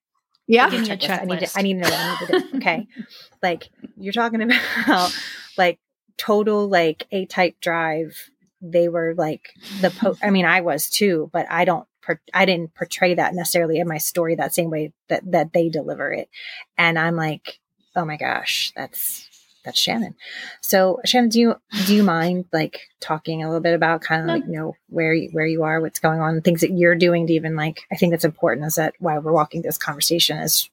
[0.52, 0.66] yeah.
[0.66, 2.56] I need, to, I need to, I need to know what I need to do.
[2.58, 2.86] Okay.
[3.42, 5.12] like you're talking about
[5.56, 5.78] like
[6.18, 8.30] total like A type drive.
[8.60, 9.48] They were like
[9.80, 11.86] the po- I mean, I was too, but I don't
[12.34, 16.12] I didn't portray that necessarily in my story that same way that that they deliver
[16.12, 16.28] it.
[16.76, 17.58] And I'm like,
[17.96, 19.28] oh my gosh, that's
[19.64, 20.14] that's Shannon.
[20.60, 21.54] So Shannon, do you
[21.86, 25.14] do you mind like talking a little bit about kind of like you know where
[25.14, 27.96] you, where you are, what's going on, things that you're doing to even like I
[27.96, 30.68] think that's important is that while we're walking this conversation is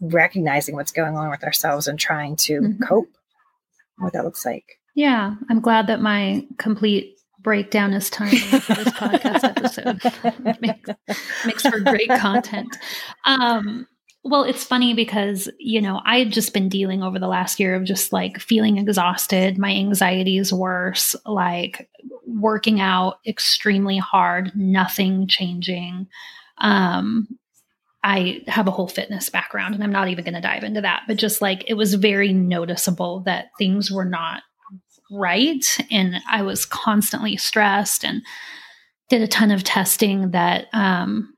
[0.00, 2.82] recognizing what's going on with ourselves and trying to mm-hmm.
[2.82, 3.08] cope
[3.98, 4.78] what that looks like.
[4.94, 10.60] Yeah, I'm glad that my complete breakdown is timely for this podcast episode.
[10.60, 10.90] makes,
[11.46, 12.76] makes for great content.
[13.24, 13.86] Um,
[14.24, 17.74] well, it's funny because, you know, I had just been dealing over the last year
[17.74, 19.58] of just like feeling exhausted.
[19.58, 21.88] My anxiety is worse, like
[22.26, 26.06] working out extremely hard, nothing changing.
[26.58, 27.26] Um,
[28.04, 31.02] I have a whole fitness background and I'm not even going to dive into that,
[31.08, 34.42] but just like it was very noticeable that things were not
[35.10, 35.64] right.
[35.90, 38.22] And I was constantly stressed and
[39.08, 41.31] did a ton of testing that um,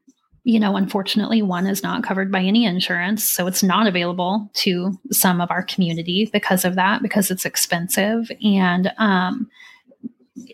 [0.45, 3.25] you know, unfortunately, one is not covered by any insurance.
[3.25, 8.31] So it's not available to some of our community because of that, because it's expensive.
[8.43, 9.49] And um,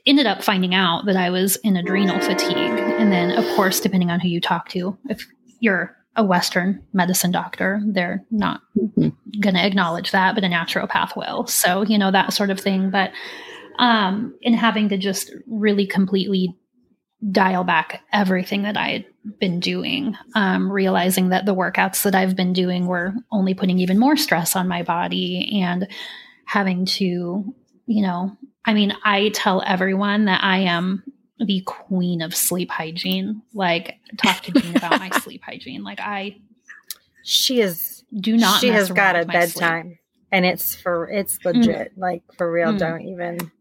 [0.07, 2.55] ended up finding out that I was in adrenal fatigue.
[2.57, 5.26] And then, of course, depending on who you talk to, if
[5.59, 9.09] you're a Western medicine doctor, they're not mm-hmm.
[9.40, 11.46] going to acknowledge that, but a naturopath will.
[11.48, 12.90] So, you know, that sort of thing.
[12.90, 13.11] But
[13.81, 16.55] um, in having to just really completely
[17.31, 19.05] dial back everything that I had
[19.38, 23.98] been doing, um, realizing that the workouts that I've been doing were only putting even
[23.98, 25.88] more stress on my body and
[26.46, 27.54] having to,
[27.87, 31.03] you know, I mean, I tell everyone that I am
[31.38, 33.42] the queen of sleep hygiene.
[33.55, 35.82] Like, talk to Jean about my sleep hygiene.
[35.82, 36.36] Like, I.
[37.22, 38.61] She is do not.
[38.61, 39.99] She has got a bedtime, sleep.
[40.32, 41.55] and it's for it's mm.
[41.55, 42.01] legit, mm.
[42.01, 42.72] like for real.
[42.72, 42.78] Mm.
[42.78, 43.53] Don't even.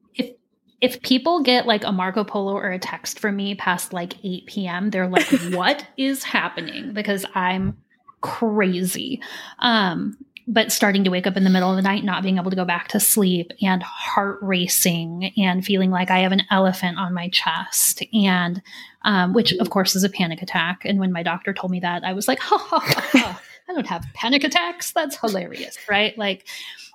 [0.82, 4.46] If people get like a Marco Polo or a text from me past like eight
[4.46, 7.78] p.m., they're like, "What is happening?" Because I'm
[8.22, 9.22] crazy.
[9.60, 10.18] Um,
[10.48, 12.56] but starting to wake up in the middle of the night, not being able to
[12.56, 17.14] go back to sleep, and heart racing, and feeling like I have an elephant on
[17.14, 18.62] my chest, and
[19.04, 20.82] um, which of course is a panic attack.
[20.86, 23.42] And when my doctor told me that, I was like, ha ha ha, ha.
[23.70, 24.92] I don't have panic attacks.
[24.92, 26.18] That's hilarious, right?
[26.18, 26.48] Like,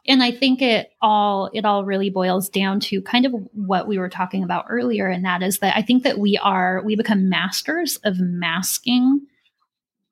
[0.07, 3.99] and I think it all it all really boils down to kind of what we
[3.99, 7.29] were talking about earlier, and that is that I think that we are we become
[7.29, 9.27] masters of masking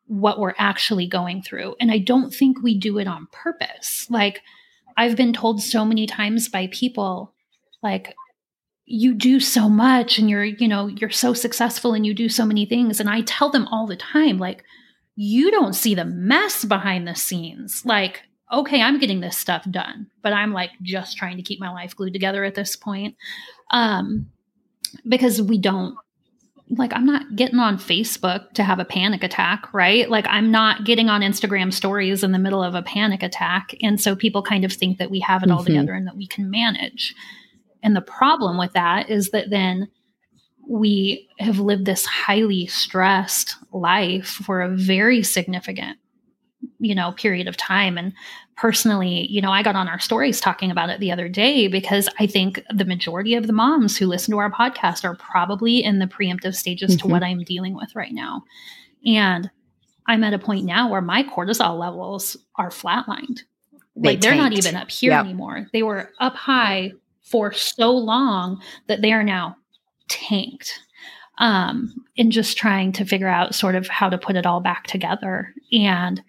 [0.07, 1.75] what we're actually going through.
[1.81, 4.07] And I don't think we do it on purpose.
[4.11, 4.43] Like,
[4.97, 7.33] I've been told so many times by people,
[7.83, 8.15] like,
[8.85, 12.45] you do so much and you're, you know, you're so successful and you do so
[12.45, 13.01] many things.
[13.01, 14.65] And I tell them all the time, like,
[15.17, 17.83] you don't see the mess behind the scenes.
[17.87, 18.23] Like,
[18.53, 21.97] okay, I'm getting this stuff done, but I'm like just trying to keep my life
[21.97, 23.17] glued together at this point.
[23.71, 24.31] Um,
[25.09, 25.97] because we don't
[26.77, 30.09] like I'm not getting on Facebook to have a panic attack, right?
[30.09, 33.75] Like I'm not getting on Instagram stories in the middle of a panic attack.
[33.83, 35.67] And so people kind of think that we have it all mm-hmm.
[35.67, 37.15] together and that we can manage.
[37.83, 39.89] And the problem with that is that then
[40.69, 45.99] we have lived this highly stressed life for a very significant
[46.83, 47.97] you know period of time.
[47.97, 48.13] And
[48.57, 52.09] personally you know i got on our stories talking about it the other day because
[52.21, 55.99] i think the majority of the moms who listen to our podcast are probably in
[55.99, 57.09] the preemptive stages mm-hmm.
[57.09, 58.43] to what i'm dealing with right now.
[59.07, 59.51] And
[60.07, 63.41] i'm at a point now where my cortisol levels are flatlined.
[63.97, 65.25] They like they're not even up here yep.
[65.25, 65.67] anymore.
[65.73, 69.57] They were up high for so long that they are now
[70.09, 70.79] tanked
[71.39, 74.87] um, and just trying to figure out sort of how to put it all back
[74.87, 75.55] together.
[75.73, 76.23] And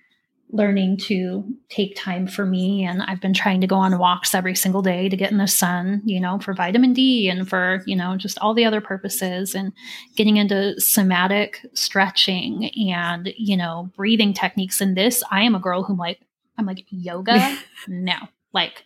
[0.54, 4.56] learning to take time for me and i've been trying to go on walks every
[4.56, 7.96] single day to get in the sun you know for vitamin d and for you
[7.96, 9.74] know just all the other purposes and
[10.16, 14.82] getting into somatic stretching and you know breathing techniques.
[14.82, 16.20] And this i am a girl who like
[16.58, 17.58] i'm like yoga?
[17.88, 18.16] No.
[18.54, 18.84] Like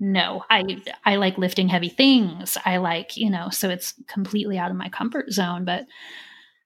[0.00, 0.44] no.
[0.50, 2.58] I i like lifting heavy things.
[2.64, 5.64] I like you know so it's completely out of my comfort zone.
[5.64, 5.86] But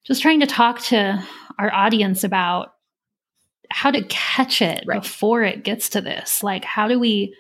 [0.05, 1.23] just trying to talk to
[1.59, 2.75] our audience about
[3.77, 5.03] how to catch it right.
[5.03, 6.43] before it gets to this?
[6.43, 7.35] Like how do we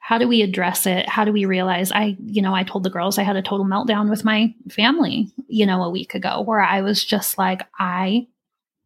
[0.00, 1.08] how do we address it?
[1.08, 3.64] How do we realize i you know i told the girls i had a total
[3.64, 8.26] meltdown with my family you know a week ago where i was just like i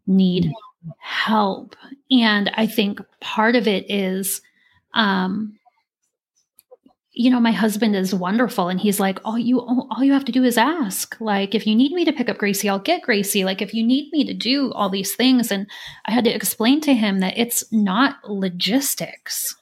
[0.06, 0.52] need
[0.98, 1.76] help.
[2.10, 4.42] And i think part of it is
[4.92, 5.58] um
[7.14, 10.32] you know, my husband is wonderful and he's like, all you all you have to
[10.32, 11.20] do is ask.
[11.20, 13.44] Like if you need me to pick up Gracie, I'll get Gracie.
[13.44, 15.68] Like if you need me to do all these things and
[16.06, 19.54] I had to explain to him that it's not logistics.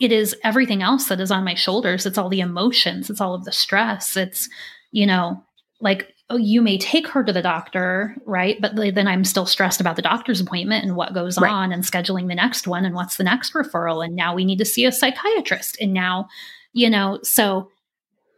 [0.00, 2.06] It is everything else that is on my shoulders.
[2.06, 4.16] It's all the emotions, it's all of the stress.
[4.16, 4.48] It's,
[4.92, 5.44] you know,
[5.80, 8.60] like oh, you may take her to the doctor, right?
[8.60, 11.50] But then I'm still stressed about the doctor's appointment and what goes right.
[11.50, 14.04] on and scheduling the next one and what's the next referral.
[14.04, 15.76] And now we need to see a psychiatrist.
[15.80, 16.28] And now,
[16.72, 17.70] you know, so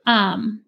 [0.07, 0.63] um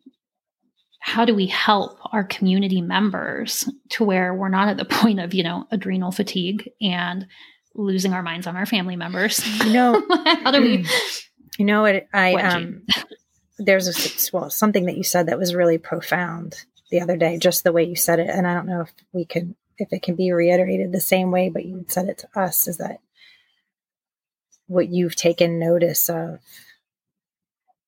[1.02, 5.34] how do we help our community members to where we're not at the point of,
[5.34, 7.26] you know, adrenal fatigue and
[7.74, 9.46] losing our minds on our family members?
[9.64, 10.02] You know,
[10.42, 10.86] how do we
[11.58, 12.86] you know what I um
[13.58, 17.64] there's a well something that you said that was really profound the other day, just
[17.64, 18.28] the way you said it.
[18.28, 21.48] And I don't know if we can, if it can be reiterated the same way,
[21.48, 23.00] but you said it to us is that
[24.66, 26.38] what you've taken notice of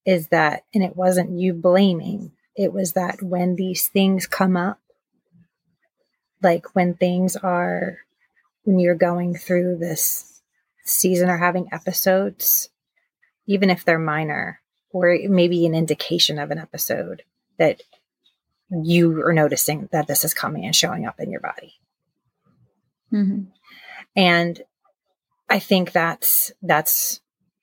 [0.05, 4.81] is that, and it wasn't you blaming, it was that when these things come up,
[6.43, 7.99] like when things are,
[8.65, 10.43] when you're going through this
[10.85, 12.69] season or having episodes,
[13.47, 17.23] even if they're minor, or maybe an indication of an episode,
[17.59, 17.81] that
[18.73, 21.75] you are noticing that this is coming and showing up in your body.
[23.13, 23.43] Mm-hmm.
[24.17, 24.63] And
[25.49, 27.21] I think that's that's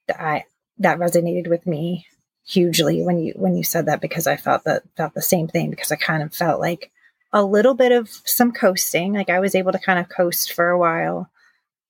[0.09, 0.45] I
[0.77, 2.05] that resonated with me
[2.45, 5.69] hugely when you when you said that because I felt that felt the same thing
[5.69, 6.91] because I kind of felt like
[7.31, 10.69] a little bit of some coasting like I was able to kind of coast for
[10.69, 11.29] a while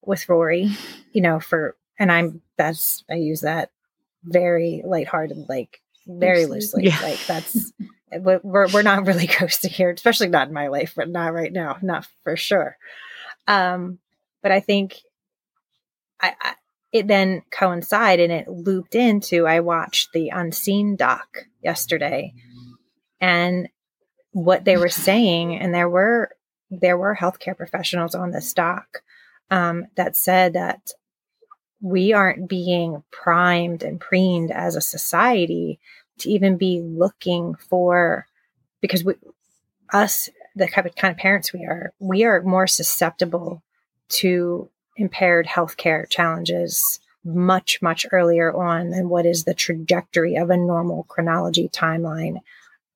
[0.05, 0.71] with Rory
[1.13, 3.71] you know for and I'm that's I use that
[4.23, 6.99] very lighthearted like very loosely yeah.
[7.01, 7.71] like that's
[8.11, 11.77] we're, we're not really coasting here, especially not in my life, but not right now,
[11.81, 12.77] not for sure.
[13.47, 13.99] Um,
[14.41, 14.99] but I think
[16.19, 16.53] I, I,
[16.91, 22.33] it then coincided and it looped into I watched the Unseen doc yesterday,
[23.21, 23.69] and
[24.31, 26.31] what they were saying, and there were
[26.71, 29.01] there were healthcare professionals on this doc
[29.49, 30.91] um, that said that
[31.81, 35.79] we aren't being primed and preened as a society
[36.19, 38.27] to even be looking for
[38.81, 39.15] because we
[39.91, 43.61] us the kind of, parents we are we are more susceptible
[44.09, 50.57] to impaired healthcare challenges much much earlier on than what is the trajectory of a
[50.57, 52.39] normal chronology timeline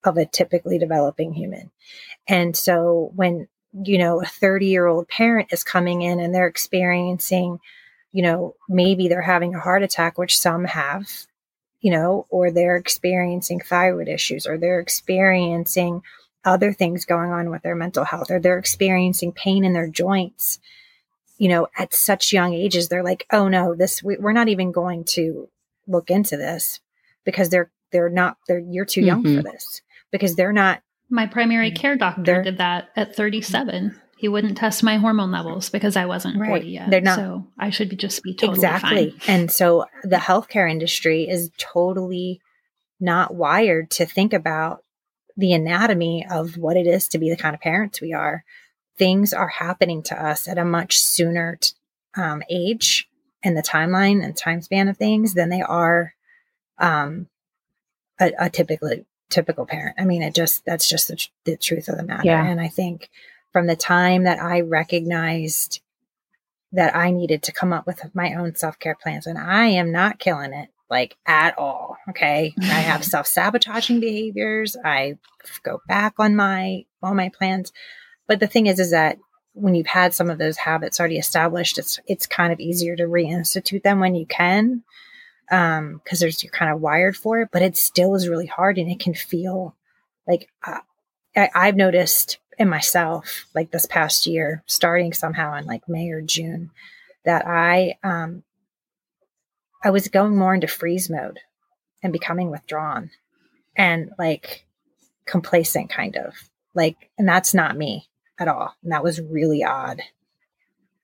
[0.03, 1.71] of a typically developing human.
[2.27, 3.47] And so when
[3.85, 7.59] you know a 30 year old parent is coming in and they're experiencing
[8.11, 11.09] you know maybe they're having a heart attack which some have
[11.83, 16.01] you know or they're experiencing thyroid issues or they're experiencing
[16.45, 20.59] other things going on with their mental health or they're experiencing pain in their joints
[21.37, 24.71] you know at such young ages they're like oh no this we, are not even
[24.71, 25.49] going to
[25.87, 26.79] look into this
[27.25, 29.37] because they're they're not they're you're too young mm-hmm.
[29.37, 29.81] for this
[30.11, 34.95] because they're not my primary care doctor did that at 37 he wouldn't test my
[34.95, 36.47] hormone levels because I wasn't right.
[36.47, 36.89] 40 yet.
[36.89, 39.09] They're not, so I should be just be totally exactly.
[39.09, 39.35] Fine.
[39.35, 42.39] And so the healthcare industry is totally
[43.01, 44.81] not wired to think about
[45.35, 48.45] the anatomy of what it is to be the kind of parents we are,
[48.97, 51.73] things are happening to us at a much sooner t-
[52.15, 53.09] um, age
[53.43, 56.13] in the timeline and time span of things than they are
[56.77, 57.27] um,
[58.21, 58.89] a, a typical
[59.29, 59.97] typical parent.
[59.99, 62.21] I mean, it just that's just the, the truth of the matter.
[62.23, 62.45] Yeah.
[62.45, 63.09] And I think
[63.53, 65.79] from the time that I recognized
[66.73, 69.91] that I needed to come up with my own self care plans, and I am
[69.91, 71.97] not killing it like at all.
[72.09, 72.53] Okay.
[72.61, 74.75] I have self sabotaging behaviors.
[74.83, 75.17] I
[75.63, 77.71] go back on my, all my plans.
[78.27, 79.17] But the thing is, is that
[79.53, 83.03] when you've had some of those habits already established, it's, it's kind of easier to
[83.03, 84.83] reinstitute them when you can.
[85.51, 88.77] Um, cause there's, you're kind of wired for it, but it still is really hard
[88.77, 89.75] and it can feel
[90.27, 90.79] like, uh,
[91.35, 96.21] I, I've noticed in myself, like this past year, starting somehow in like May or
[96.21, 96.71] June,
[97.25, 98.43] that I um,
[99.83, 101.39] I was going more into freeze mode
[102.01, 103.11] and becoming withdrawn
[103.75, 104.65] and like
[105.25, 106.33] complacent kind of.
[106.73, 108.07] Like and that's not me
[108.39, 108.73] at all.
[108.81, 110.01] And that was really odd.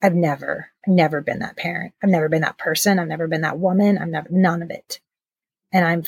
[0.01, 1.93] I've never never been that parent.
[2.01, 2.97] I've never been that person.
[2.97, 3.97] I've never been that woman.
[3.97, 4.99] I've never none of it.
[5.71, 6.03] And i'm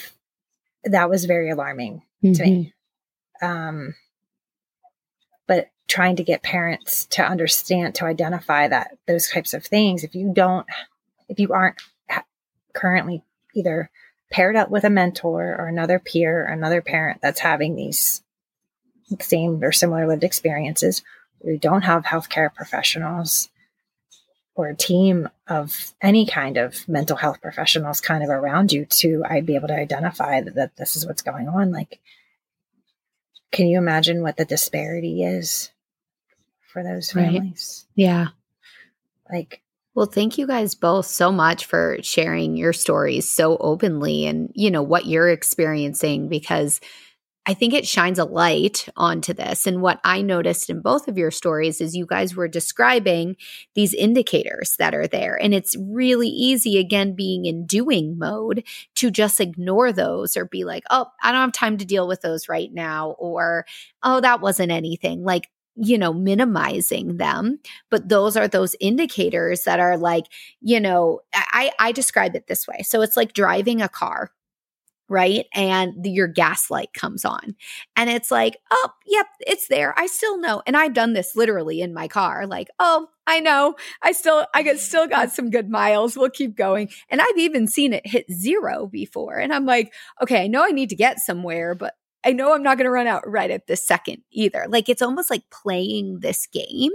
[0.86, 2.34] that was very alarming mm-hmm.
[2.34, 2.74] to me.
[3.44, 3.48] Mm-hmm.
[3.48, 3.96] um
[5.92, 10.32] trying to get parents to understand to identify that those types of things if you
[10.34, 10.66] don't
[11.28, 11.82] if you aren't
[12.74, 13.24] currently
[13.54, 13.90] either
[14.32, 18.24] paired up with a mentor or another peer or another parent that's having these
[19.20, 21.04] same or similar lived experiences,
[21.42, 23.50] or you don't have healthcare professionals
[24.56, 29.24] or a team of any kind of mental health professionals kind of around you to
[29.30, 31.72] I'd be able to identify that, that this is what's going on.
[31.72, 32.00] Like,
[33.52, 35.72] can you imagine what the disparity is
[36.72, 37.86] for those families?
[37.90, 38.04] Right.
[38.04, 38.28] Yeah.
[39.32, 39.62] Like
[39.94, 44.72] well, thank you guys both so much for sharing your stories so openly and, you
[44.72, 46.80] know, what you're experiencing because
[47.46, 49.66] I think it shines a light onto this.
[49.66, 53.36] And what I noticed in both of your stories is you guys were describing
[53.74, 55.42] these indicators that are there.
[55.42, 58.64] And it's really easy, again, being in doing mode
[58.96, 62.22] to just ignore those or be like, oh, I don't have time to deal with
[62.22, 63.16] those right now.
[63.18, 63.66] Or,
[64.04, 65.24] oh, that wasn't anything.
[65.24, 67.60] Like, you know, minimizing them.
[67.90, 70.26] But those are those indicators that are like,
[70.60, 72.82] you know, I, I describe it this way.
[72.84, 74.32] So it's like driving a car
[75.12, 75.46] right?
[75.54, 77.58] And the, your gas light comes on.
[77.98, 79.94] And it's like, oh, yep, it's there.
[80.00, 80.62] I still know.
[80.66, 83.76] And I've done this literally in my car, like, oh, I know.
[84.02, 86.16] I still, I got still got some good miles.
[86.16, 86.90] We'll keep going.
[87.10, 89.38] And I've even seen it hit zero before.
[89.38, 89.94] And I'm like,
[90.24, 92.92] okay, I know I need to get somewhere, but I know I'm not going to
[92.92, 94.66] run out right at this second either.
[94.68, 96.92] Like it's almost like playing this game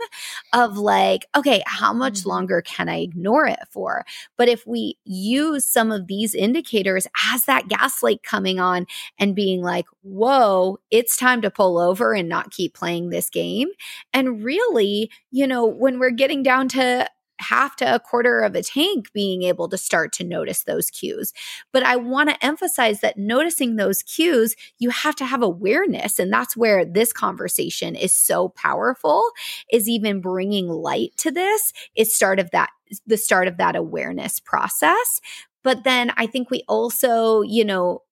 [0.53, 2.31] of like, okay, how much mm-hmm.
[2.31, 4.05] longer can I ignore it for?
[4.37, 8.87] But if we use some of these indicators as that gaslight coming on
[9.19, 13.69] and being like, whoa, it's time to pull over and not keep playing this game.
[14.13, 17.09] And really, you know, when we're getting down to
[17.39, 21.33] half to a quarter of a tank being able to start to notice those cues.
[21.73, 26.19] But I want to emphasize that noticing those cues, you have to have awareness.
[26.19, 29.31] And that's where this conversation is so powerful,
[29.71, 32.71] is even bringing light to this is start of that,
[33.07, 35.21] the start of that awareness process.
[35.63, 38.03] But then I think we also, you know,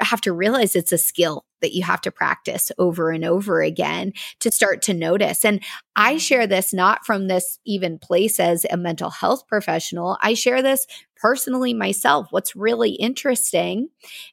[0.00, 4.12] have to realize it's a skill that you have to practice over and over again
[4.40, 5.44] to start to notice.
[5.44, 5.62] And
[5.96, 10.18] I share this not from this even place as a mental health professional.
[10.22, 12.28] I share this personally myself.
[12.30, 13.88] What's really interesting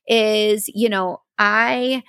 [0.08, 2.04] is, you know, I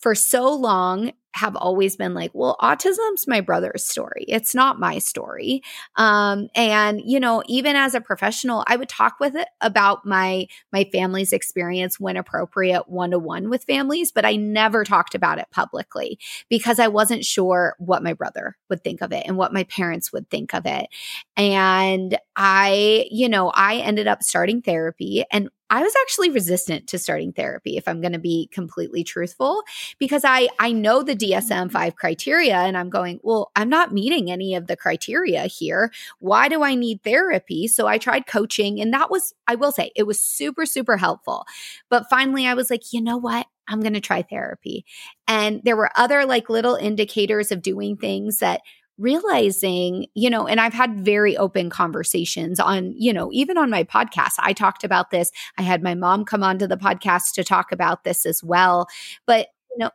[0.00, 4.24] for so long have always been like, well, autism's my brother's story.
[4.28, 5.62] It's not my story.
[5.96, 10.46] Um, and you know, even as a professional, I would talk with it about my
[10.72, 15.38] my family's experience when appropriate, one to one with families, but I never talked about
[15.38, 16.18] it publicly
[16.48, 20.12] because I wasn't sure what my brother would think of it and what my parents
[20.12, 20.88] would think of it.
[21.36, 26.98] And I, you know, I ended up starting therapy and I was actually resistant to
[26.98, 29.62] starting therapy if I'm going to be completely truthful
[29.98, 31.96] because I I know the DSM-5 mm-hmm.
[31.96, 35.92] criteria and I'm going, well, I'm not meeting any of the criteria here.
[36.18, 37.68] Why do I need therapy?
[37.68, 41.46] So I tried coaching and that was I will say it was super super helpful.
[41.88, 43.46] But finally I was like, you know what?
[43.68, 44.84] I'm going to try therapy.
[45.28, 48.62] And there were other like little indicators of doing things that
[49.00, 53.82] realizing, you know, and I've had very open conversations on, you know, even on my
[53.82, 55.32] podcast, I talked about this.
[55.58, 58.86] I had my mom come onto the podcast to talk about this as well.
[59.26, 59.90] But, you know,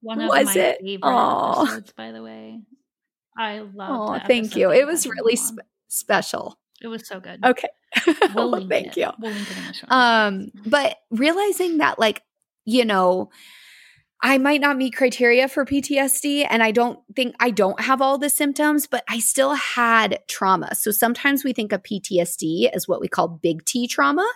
[0.00, 0.80] one of was my it?
[0.80, 1.62] favorite Aww.
[1.64, 2.60] episodes, by the way.
[3.38, 4.22] I love.
[4.22, 4.72] Oh, thank you.
[4.72, 6.58] It was really spe- special.
[6.80, 7.44] It was so good.
[7.44, 7.68] Okay.
[8.34, 8.96] We'll thank it.
[8.98, 9.10] you.
[9.18, 9.34] We'll
[9.88, 12.22] um, but realizing that, like,
[12.66, 13.30] you know,
[14.26, 18.18] I might not meet criteria for PTSD and I don't think I don't have all
[18.18, 20.74] the symptoms, but I still had trauma.
[20.74, 24.28] So sometimes we think of PTSD as what we call big T trauma.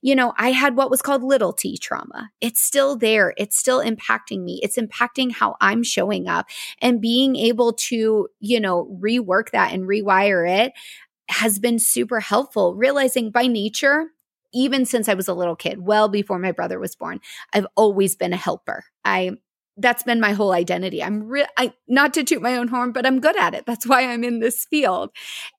[0.00, 2.30] You know, I had what was called little t trauma.
[2.40, 3.34] It's still there.
[3.36, 4.60] It's still impacting me.
[4.62, 6.46] It's impacting how I'm showing up
[6.80, 10.72] and being able to, you know, rework that and rewire it
[11.28, 12.76] has been super helpful.
[12.76, 14.12] Realizing by nature,
[14.52, 17.20] even since I was a little kid, well before my brother was born,
[17.52, 18.84] I've always been a helper.
[19.04, 19.32] I
[19.78, 21.02] that's been my whole identity.
[21.02, 23.64] I'm re- I not to toot my own horn, but I'm good at it.
[23.66, 25.10] That's why I'm in this field.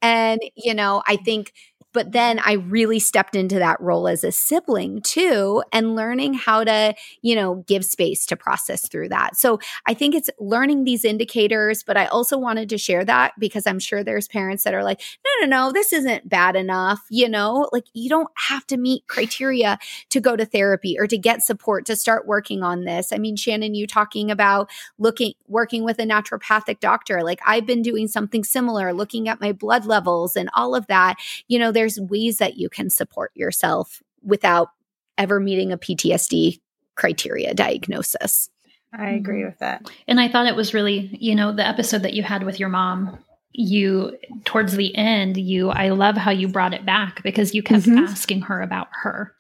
[0.01, 1.53] And you know, I think
[1.93, 6.63] but then I really stepped into that role as a sibling too and learning how
[6.63, 9.37] to, you know, give space to process through that.
[9.37, 13.67] So I think it's learning these indicators, but I also wanted to share that because
[13.67, 16.99] I'm sure there's parents that are like, no, no, no, this isn't bad enough.
[17.09, 19.77] You know, like you don't have to meet criteria
[20.09, 23.13] to go to therapy or to get support to start working on this.
[23.13, 27.23] I mean, Shannon, you talking about looking, working with a naturopathic doctor.
[27.23, 31.15] Like I've been doing something similar, looking at my blood levels and all of that.
[31.47, 34.69] You know, there's ways that you can support yourself without
[35.17, 36.61] ever meeting a PTSD
[36.95, 38.49] criteria diagnosis.
[38.97, 39.47] I agree mm-hmm.
[39.47, 39.91] with that.
[40.07, 42.69] And I thought it was really, you know, the episode that you had with your
[42.69, 43.19] mom,
[43.51, 47.83] you towards the end, you I love how you brought it back because you kept
[47.83, 48.05] mm-hmm.
[48.05, 49.35] asking her about her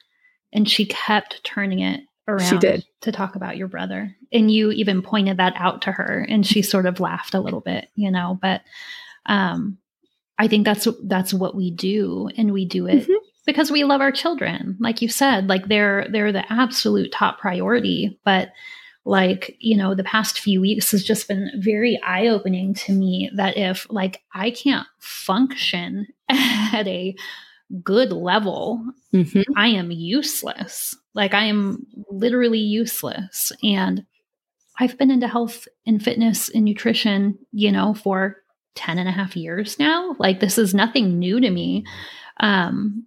[0.51, 2.85] and she kept turning it around she did.
[3.01, 4.13] to talk about your brother.
[4.33, 7.61] And you even pointed that out to her and she sort of laughed a little
[7.61, 8.63] bit, you know, but
[9.27, 9.77] um
[10.43, 13.13] I think that's that's what we do, and we do it mm-hmm.
[13.45, 14.75] because we love our children.
[14.81, 18.19] Like you said, like they're they're the absolute top priority.
[18.25, 18.49] But
[19.05, 23.31] like you know, the past few weeks has just been very eye opening to me.
[23.37, 27.15] That if like I can't function at a
[27.81, 29.43] good level, mm-hmm.
[29.55, 30.93] I am useless.
[31.13, 34.05] Like I am literally useless, and
[34.77, 38.42] I've been into health and fitness and nutrition, you know, for
[38.75, 40.15] 10 and a half years now.
[40.19, 41.85] Like this is nothing new to me.
[42.39, 43.05] Um,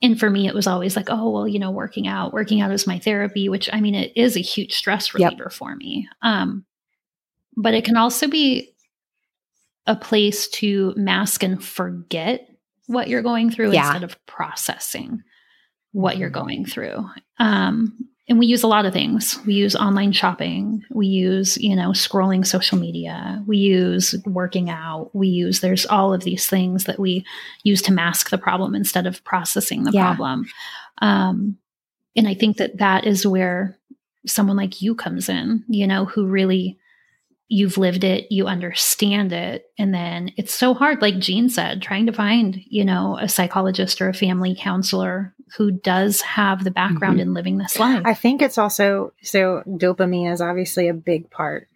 [0.00, 2.70] and for me, it was always like, oh, well, you know, working out, working out
[2.70, 5.52] is my therapy, which I mean, it is a huge stress reliever yep.
[5.52, 6.08] for me.
[6.22, 6.64] Um,
[7.56, 8.74] but it can also be
[9.86, 12.48] a place to mask and forget
[12.86, 13.86] what you're going through yeah.
[13.86, 15.22] instead of processing
[15.92, 16.40] what you're mm-hmm.
[16.40, 17.04] going through.
[17.38, 19.38] Um, and we use a lot of things.
[19.46, 20.84] We use online shopping.
[20.90, 23.42] We use, you know, scrolling social media.
[23.46, 25.10] We use working out.
[25.14, 27.24] We use, there's all of these things that we
[27.64, 30.04] use to mask the problem instead of processing the yeah.
[30.04, 30.46] problem.
[31.00, 31.56] Um,
[32.14, 33.78] and I think that that is where
[34.26, 36.78] someone like you comes in, you know, who really,
[37.48, 39.70] you've lived it, you understand it.
[39.78, 44.02] And then it's so hard, like Jean said, trying to find, you know, a psychologist
[44.02, 47.28] or a family counselor who does have the background mm-hmm.
[47.28, 48.02] in living this life.
[48.04, 51.68] I think it's also so dopamine is obviously a big part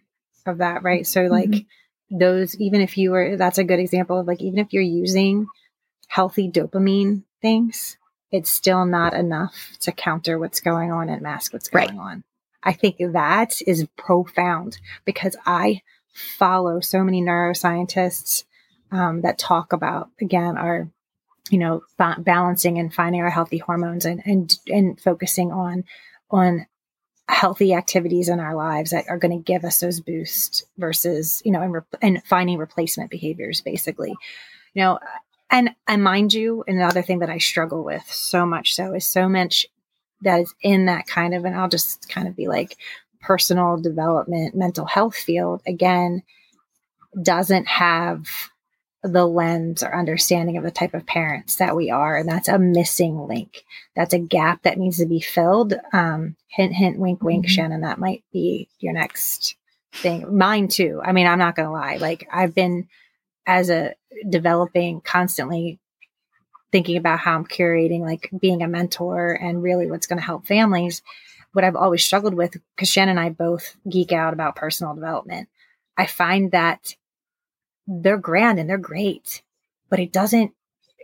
[0.45, 1.05] of that, right?
[1.05, 2.17] So like mm-hmm.
[2.17, 5.47] those even if you were that's a good example of like even if you're using
[6.07, 7.97] healthy dopamine things,
[8.31, 12.13] it's still not enough to counter what's going on and mask what's going right.
[12.13, 12.23] on.
[12.61, 15.81] I think that is profound because I
[16.13, 18.45] follow so many neuroscientists
[18.91, 20.89] um, that talk about again our
[21.49, 25.83] you know, ba- balancing and finding our healthy hormones and, and, and focusing on,
[26.31, 26.65] on
[27.27, 31.51] healthy activities in our lives that are going to give us those boosts versus, you
[31.51, 34.13] know, and, re- and finding replacement behaviors basically,
[34.73, 34.99] you know,
[35.49, 39.29] and, and mind you, another thing that I struggle with so much so is so
[39.29, 39.65] much
[40.21, 42.77] that is in that kind of, and I'll just kind of be like
[43.21, 46.23] personal development, mental health field, again,
[47.21, 48.27] doesn't have
[49.03, 52.15] the lens or understanding of the type of parents that we are.
[52.15, 53.63] And that's a missing link.
[53.95, 55.73] That's a gap that needs to be filled.
[55.91, 57.51] Um, hint, hint, wink, wink, mm-hmm.
[57.51, 57.81] Shannon.
[57.81, 59.55] That might be your next
[59.93, 60.35] thing.
[60.35, 61.01] Mine too.
[61.03, 61.97] I mean, I'm not going to lie.
[61.97, 62.87] Like, I've been
[63.45, 63.93] as a
[64.29, 65.79] developing constantly
[66.71, 70.47] thinking about how I'm curating, like being a mentor and really what's going to help
[70.47, 71.01] families.
[71.51, 75.49] What I've always struggled with, because Shannon and I both geek out about personal development,
[75.97, 76.95] I find that
[77.87, 79.41] they're grand and they're great,
[79.89, 80.53] but it doesn't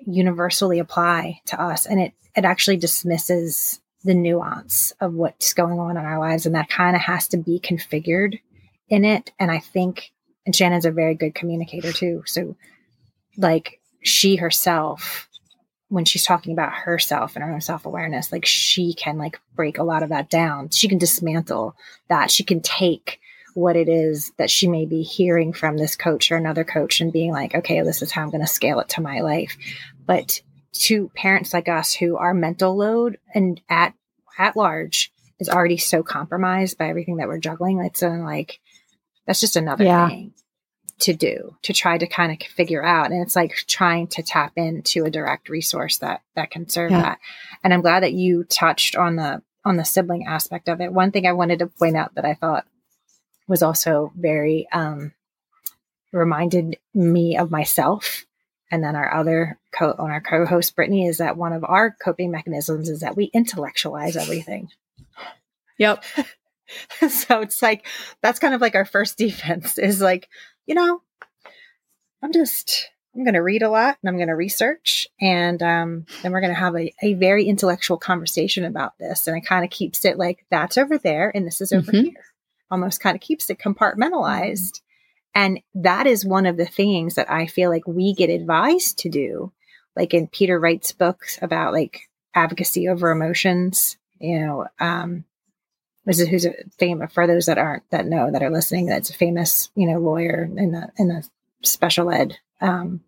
[0.06, 1.86] universally apply to us.
[1.86, 6.46] And it, it actually dismisses the nuance of what's going on in our lives.
[6.46, 8.40] And that kind of has to be configured
[8.88, 9.32] in it.
[9.40, 10.12] And I think,
[10.46, 12.24] and Shannon's a very good communicator too.
[12.26, 12.56] So,
[13.38, 15.28] like, she herself,
[15.90, 19.78] when she's talking about herself and her own self awareness, like, she can like break
[19.78, 20.70] a lot of that down.
[20.70, 21.76] She can dismantle
[22.08, 22.32] that.
[22.32, 23.20] She can take
[23.54, 27.14] what it is that she may be hearing from this coach or another coach and
[27.14, 29.58] being like, okay, this is how I'm going to scale it to my life.
[30.06, 30.42] But
[30.74, 33.94] to parents like us who our mental load and at
[34.38, 38.60] at large is already so compromised by everything that we're juggling, it's like
[39.26, 40.08] that's just another yeah.
[40.08, 40.34] thing
[41.00, 44.52] to do to try to kind of figure out and it's like trying to tap
[44.58, 47.02] into a direct resource that that can serve yeah.
[47.02, 47.20] that
[47.64, 51.12] and i'm glad that you touched on the on the sibling aspect of it one
[51.12, 52.66] thing i wanted to point out that i thought
[53.50, 55.12] was also very um,
[56.14, 58.26] reminded me of myself.
[58.72, 62.32] And then our other co on our co-host Brittany is that one of our coping
[62.32, 64.70] mechanisms is that we intellectualize everything.
[65.80, 66.04] Yep.
[67.10, 67.88] so it's like
[68.22, 70.30] that's kind of like our first defense is like,
[70.68, 71.02] you know,
[72.22, 76.06] I'm just I'm going to read a lot and I'm going to research and um,
[76.22, 79.28] then we're going to have a, a very intellectual conversation about this.
[79.28, 82.04] And it kind of keeps it like that's over there and this is over mm-hmm.
[82.04, 82.29] here
[82.72, 84.82] almost kind of keeps it compartmentalized.
[85.36, 89.10] And that is one of the things that I feel like we get advised to
[89.10, 89.52] do.
[89.96, 95.26] Like in Peter Wright's books about like advocacy over emotions, you know, um,
[96.06, 98.88] this is who's a famous for those that aren't that know that are listening.
[98.88, 101.28] That's a famous, you know, lawyer in the in the
[101.64, 103.02] special ed um,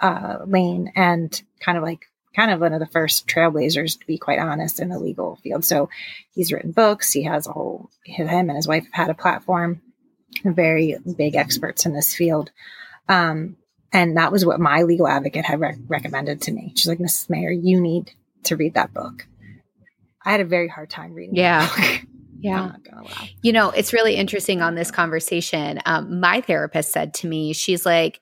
[0.00, 4.18] uh, lane, and kind of like kind of one of the first trailblazers, to be
[4.18, 5.64] quite honest, in the legal field.
[5.64, 5.88] So
[6.34, 7.12] he's written books.
[7.12, 9.80] He has a whole, him and his wife have had a platform,
[10.44, 12.50] very big experts in this field.
[13.08, 13.56] Um,
[13.92, 16.72] and that was what my legal advocate had recommended to me.
[16.74, 17.28] She's like, Mrs.
[17.28, 18.12] Mayer, you need
[18.44, 19.26] to read that book.
[20.24, 21.36] I had a very hard time reading.
[21.36, 21.68] Yeah.
[22.42, 22.72] Yeah.
[23.40, 25.78] You know, it's really interesting on this conversation.
[25.86, 28.18] Um, my therapist said to me, she's like,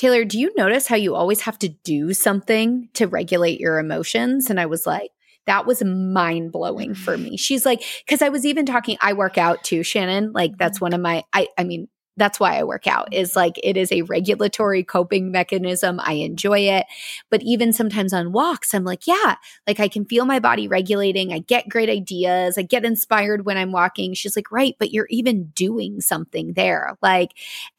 [0.00, 4.48] Taylor, do you notice how you always have to do something to regulate your emotions?
[4.48, 5.10] And I was like,
[5.44, 7.36] that was mind blowing for me.
[7.36, 10.32] She's like, because I was even talking, I work out too, Shannon.
[10.32, 10.84] Like, that's mm-hmm.
[10.86, 13.90] one of my, I, I mean, that's why I work out is like it is
[13.92, 16.00] a regulatory coping mechanism.
[16.02, 16.86] I enjoy it.
[17.30, 19.36] But even sometimes on walks, I'm like, yeah,
[19.66, 21.32] like I can feel my body regulating.
[21.32, 22.58] I get great ideas.
[22.58, 24.14] I get inspired when I'm walking.
[24.14, 26.96] She's like, right, but you're even doing something there.
[27.00, 27.30] Like,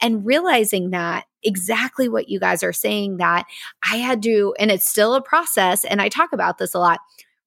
[0.01, 3.45] and realizing that exactly what you guys are saying that
[3.89, 5.83] I had to, and it's still a process.
[5.83, 6.99] And I talk about this a lot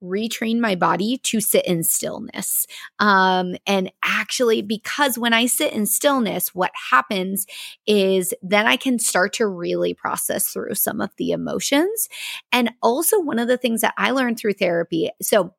[0.03, 2.66] retrain my body to sit in stillness.
[2.99, 7.47] Um, and actually, because when I sit in stillness, what happens
[7.86, 12.09] is then I can start to really process through some of the emotions.
[12.53, 15.55] And also, one of the things that I learned through therapy, so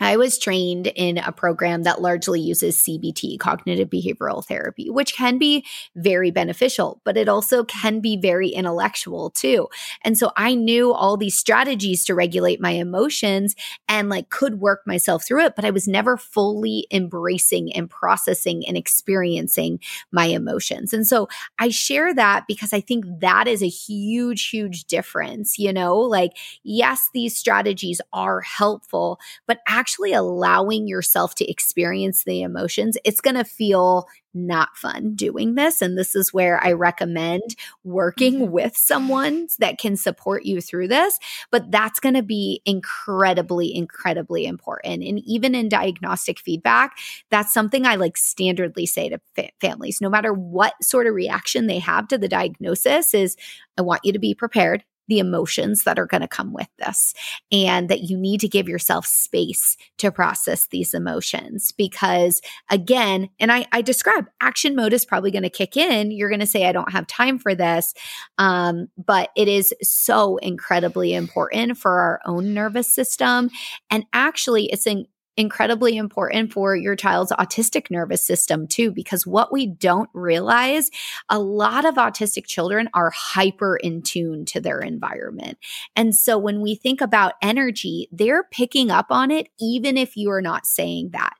[0.00, 5.38] I was trained in a program that largely uses CBT, cognitive behavioral therapy, which can
[5.38, 5.64] be
[5.94, 9.68] very beneficial, but it also can be very intellectual too.
[10.02, 13.54] And so I knew all these strategies to regulate my emotions
[13.88, 18.66] and like could work myself through it, but I was never fully embracing and processing
[18.66, 19.80] and experiencing
[20.10, 20.92] my emotions.
[20.92, 21.28] And so
[21.58, 25.58] I share that because I think that is a huge, huge difference.
[25.58, 32.24] You know, like, yes, these strategies are helpful, but actually, actually allowing yourself to experience
[32.24, 35.82] the emotions, it's going to feel not fun doing this.
[35.82, 37.54] And this is where I recommend
[37.84, 38.50] working mm-hmm.
[38.50, 41.18] with someone that can support you through this.
[41.50, 45.04] But that's going to be incredibly, incredibly important.
[45.04, 46.96] And even in diagnostic feedback,
[47.28, 51.66] that's something I like standardly say to fa- families, no matter what sort of reaction
[51.66, 53.36] they have to the diagnosis, is
[53.76, 57.14] I want you to be prepared the emotions that are going to come with this
[57.52, 62.40] and that you need to give yourself space to process these emotions because
[62.70, 66.10] again and i, I describe action mode is probably going to kick in.
[66.10, 67.94] You're going to say i don't have time for this
[68.38, 73.50] um, but it is so incredibly important for our own nervous system
[73.90, 75.06] and actually it's in,
[75.36, 80.90] incredibly important for your child's autistic nervous system too because what we don't realize
[81.28, 85.58] a lot of autistic children are hyper in tune to their environment.
[85.96, 90.30] And so when we think about energy they're picking up on it even if you
[90.30, 91.34] are not saying that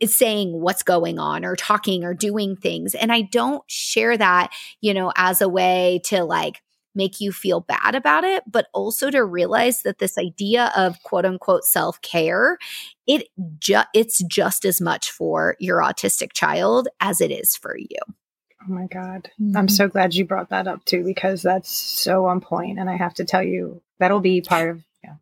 [0.00, 2.94] is saying what's going on or talking or doing things.
[2.94, 4.50] And i don't share that
[4.80, 6.62] you know as a way to like
[7.00, 11.24] make you feel bad about it, but also to realize that this idea of quote
[11.24, 12.58] unquote self care,
[13.06, 13.28] it
[13.58, 17.98] ju- it's just as much for your autistic child as it is for you.
[18.62, 19.30] Oh my God.
[19.40, 19.56] Mm-hmm.
[19.56, 22.78] I'm so glad you brought that up too, because that's so on point.
[22.78, 25.14] And I have to tell you, that'll be part of, yeah.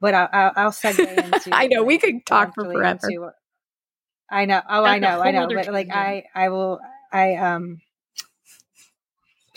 [0.00, 1.50] But I'll, I'll, I'll segue into.
[1.52, 3.10] I know we could talk for forever.
[3.10, 3.30] Into,
[4.30, 4.62] I know.
[4.66, 5.20] Oh, that's I know.
[5.20, 5.48] I know.
[5.48, 6.80] But like, I, I will,
[7.12, 7.82] I, um,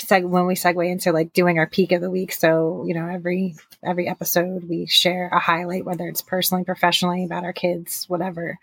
[0.07, 2.31] seg- when we segue into like doing our peak of the week.
[2.31, 7.43] So, you know, every every episode we share a highlight, whether it's personally, professionally, about
[7.43, 8.57] our kids, whatever.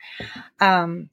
[0.61, 1.11] Um,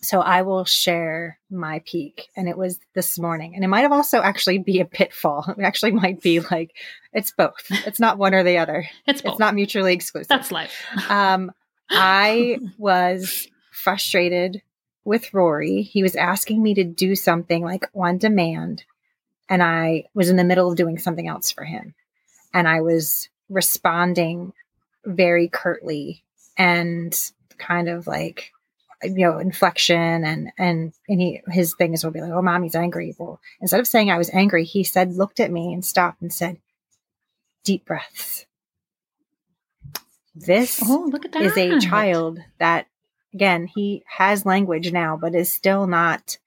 [0.00, 3.92] so I will share my peak, and it was this morning, and it might have
[3.92, 5.44] also actually be a pitfall.
[5.58, 6.74] It actually might be like
[7.12, 7.66] it's both.
[7.70, 8.86] It's not one or the other.
[9.06, 9.32] It's both.
[9.32, 10.28] It's not mutually exclusive.
[10.28, 10.84] That's life.
[11.10, 11.52] um,
[11.90, 14.62] I was frustrated
[15.04, 15.82] with Rory.
[15.82, 18.84] He was asking me to do something like on demand
[19.48, 21.94] and I was in the middle of doing something else for him.
[22.52, 24.52] And I was responding
[25.04, 26.24] very curtly
[26.56, 27.16] and
[27.58, 28.52] kind of like,
[29.02, 33.14] you know, inflection and, and, and he, his things will be like, Oh, mommy's angry.
[33.18, 36.32] Well, instead of saying I was angry, he said, looked at me and stopped and
[36.32, 36.58] said,
[37.68, 38.46] deep breaths.
[40.34, 41.42] This oh, look at that.
[41.42, 42.86] is a child that,
[43.34, 46.38] again, he has language now, but is still not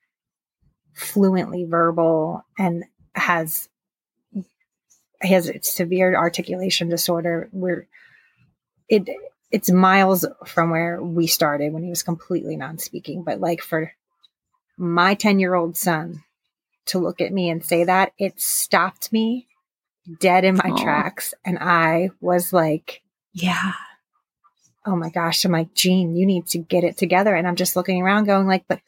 [0.94, 3.70] fluently verbal and has
[5.22, 7.50] has severe articulation disorder.
[7.52, 7.88] Where
[8.92, 9.10] it
[9.52, 13.92] it's miles from where we started when he was completely non-speaking but like for
[14.78, 16.24] my 10 year old son
[16.86, 19.48] to look at me and say that it stopped me
[20.20, 20.82] dead in my Aww.
[20.82, 23.02] tracks and i was like
[23.34, 23.72] yeah.
[24.86, 27.76] Oh my gosh i'm like Jean you need to get it together and i'm just
[27.76, 28.82] looking around going like but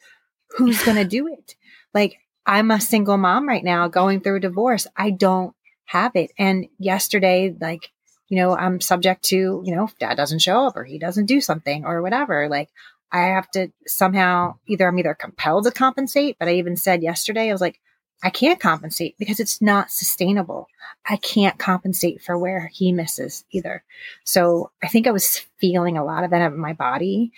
[0.50, 1.54] who's gonna do it
[1.94, 4.86] like I'm a single mom right now going through a divorce.
[4.96, 5.54] I don't
[5.86, 6.32] have it.
[6.38, 7.90] And yesterday, like,
[8.28, 11.40] you know, I'm subject to, you know, dad doesn't show up or he doesn't do
[11.40, 12.48] something or whatever.
[12.48, 12.70] Like,
[13.12, 17.48] I have to somehow either I'm either compelled to compensate, but I even said yesterday,
[17.48, 17.80] I was like,
[18.22, 20.66] I can't compensate because it's not sustainable.
[21.08, 23.84] I can't compensate for where he misses either.
[24.24, 27.32] So I think I was feeling a lot of that in my body.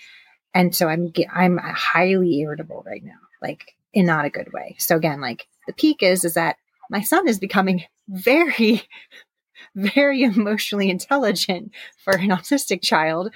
[0.53, 3.19] And so I'm, I'm highly irritable right now.
[3.41, 4.75] Like in not a good way.
[4.79, 6.57] So again, like the peak is is that
[6.89, 8.81] my son is becoming very
[9.75, 11.71] very emotionally intelligent
[12.03, 13.31] for an autistic child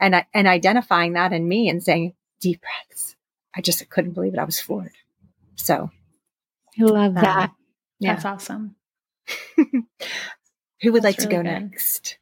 [0.00, 3.16] and and identifying that in me and saying deep breaths.
[3.54, 4.38] I just couldn't believe it.
[4.40, 4.92] I was floored.
[5.56, 5.90] So
[6.78, 7.52] I love that.
[7.98, 8.14] yeah.
[8.14, 8.76] That's awesome.
[9.56, 11.44] Who would That's like to go good.
[11.44, 12.18] next?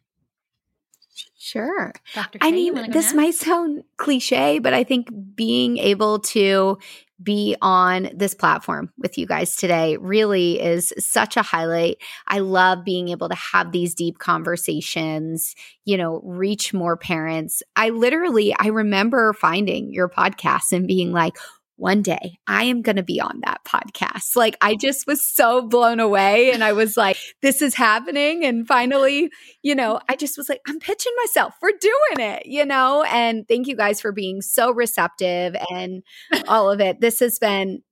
[1.44, 1.92] Sure.
[2.40, 3.14] I mean, this next?
[3.14, 6.78] might sound cliche, but I think being able to
[7.22, 11.98] be on this platform with you guys today really is such a highlight.
[12.26, 17.62] I love being able to have these deep conversations, you know, reach more parents.
[17.76, 21.36] I literally I remember finding your podcast and being like,
[21.76, 24.36] one day I am going to be on that podcast.
[24.36, 26.52] Like, I just was so blown away.
[26.52, 28.44] And I was like, this is happening.
[28.44, 29.30] And finally,
[29.62, 33.02] you know, I just was like, I'm pitching myself for doing it, you know?
[33.04, 36.02] And thank you guys for being so receptive and
[36.48, 37.00] all of it.
[37.00, 37.82] This has been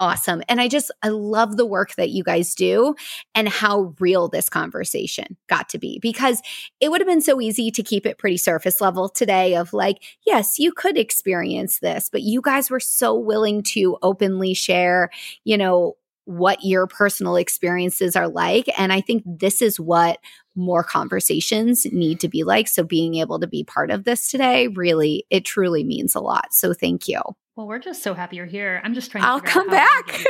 [0.00, 0.42] awesome.
[0.48, 2.94] And I just, I love the work that you guys do
[3.34, 6.40] and how real this conversation got to be because
[6.80, 10.02] it would have been so easy to keep it pretty surface level today of like,
[10.26, 15.10] yes, you could experience this, but you guys were so willing to openly share,
[15.44, 18.68] you know, what your personal experiences are like.
[18.78, 20.18] And I think this is what
[20.54, 22.68] more conversations need to be like.
[22.68, 26.54] So being able to be part of this today really, it truly means a lot.
[26.54, 27.20] So thank you.
[27.56, 28.80] Well, we're just so happy you're here.
[28.82, 29.22] I'm just trying.
[29.22, 30.24] to I'll come back.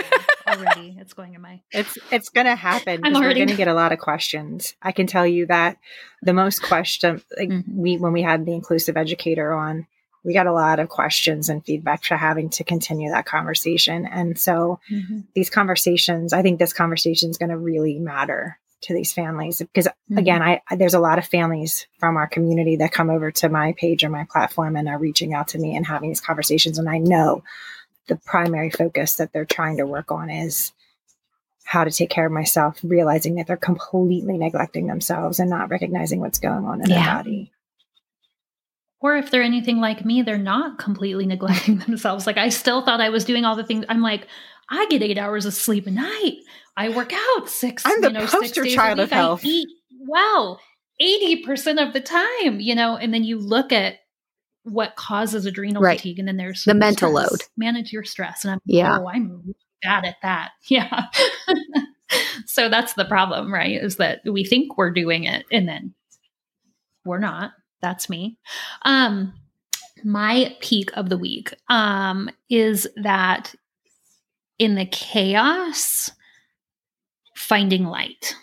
[0.46, 1.60] already, it's going in my.
[1.72, 3.00] It's it's going to happen.
[3.02, 4.74] I'm already going to get a lot of questions.
[4.82, 5.78] I can tell you that
[6.22, 7.76] the most question like mm-hmm.
[7.76, 9.86] we when we had the inclusive educator on,
[10.22, 14.06] we got a lot of questions and feedback for having to continue that conversation.
[14.06, 15.20] And so mm-hmm.
[15.34, 19.86] these conversations, I think this conversation is going to really matter to these families because
[19.86, 20.18] mm-hmm.
[20.18, 23.48] again I, I, there's a lot of families from our community that come over to
[23.48, 26.78] my page or my platform and are reaching out to me and having these conversations
[26.78, 27.42] and i know
[28.06, 30.72] the primary focus that they're trying to work on is
[31.64, 36.20] how to take care of myself realizing that they're completely neglecting themselves and not recognizing
[36.20, 37.04] what's going on in yeah.
[37.04, 37.52] their body
[39.04, 42.26] or if they're anything like me, they're not completely neglecting themselves.
[42.26, 43.84] Like I still thought I was doing all the things.
[43.90, 44.26] I'm like,
[44.70, 46.38] I get eight hours of sleep a night.
[46.76, 47.84] I work out six.
[47.86, 49.42] I'm the you know, poster child of health.
[49.44, 49.68] I eat
[50.06, 50.58] wow,
[51.00, 53.96] 80% of the time, you know, and then you look at
[54.64, 55.98] what causes adrenal right.
[55.98, 57.30] fatigue and then there's the mental stress.
[57.30, 57.40] load.
[57.56, 58.44] Manage your stress.
[58.44, 58.98] And I'm yeah.
[58.98, 60.52] oh, I'm bad at that.
[60.68, 61.06] Yeah.
[62.46, 63.82] so that's the problem, right?
[63.82, 65.94] Is that we think we're doing it and then
[67.04, 67.52] we're not.
[67.82, 68.38] That's me.
[68.82, 69.34] Um
[70.02, 73.54] my peak of the week um is that
[74.58, 76.10] in the chaos
[77.34, 78.34] finding light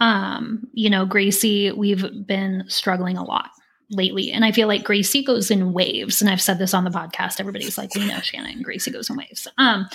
[0.00, 3.50] um, you know, Gracie, we've been struggling a lot
[3.90, 4.32] lately.
[4.32, 6.20] And I feel like Gracie goes in waves.
[6.20, 7.38] And I've said this on the podcast.
[7.38, 9.46] Everybody's like, we know Shannon, Gracie goes in waves.
[9.58, 9.88] Um,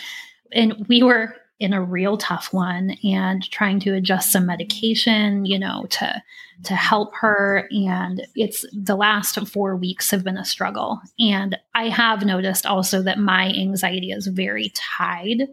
[0.52, 5.58] and we were in a real tough one and trying to adjust some medication, you
[5.58, 6.22] know, to
[6.64, 7.68] to help her.
[7.72, 11.02] And it's the last four weeks have been a struggle.
[11.20, 15.48] And I have noticed also that my anxiety is very tied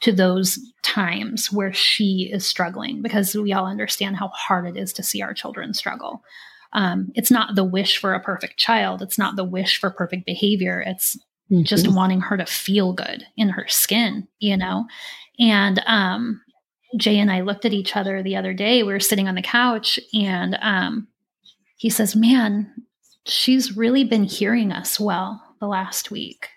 [0.00, 4.92] to those times where she is struggling because we all understand how hard it is
[4.94, 6.22] to see our children struggle.
[6.72, 10.26] Um, it's not the wish for a perfect child, it's not the wish for perfect
[10.26, 10.82] behavior.
[10.86, 11.16] It's
[11.50, 11.62] mm-hmm.
[11.62, 14.86] just wanting her to feel good in her skin, you know?
[15.38, 16.42] And um,
[16.96, 18.82] Jay and I looked at each other the other day.
[18.82, 21.08] We were sitting on the couch, and um,
[21.76, 22.72] he says, Man,
[23.26, 26.48] she's really been hearing us well the last week.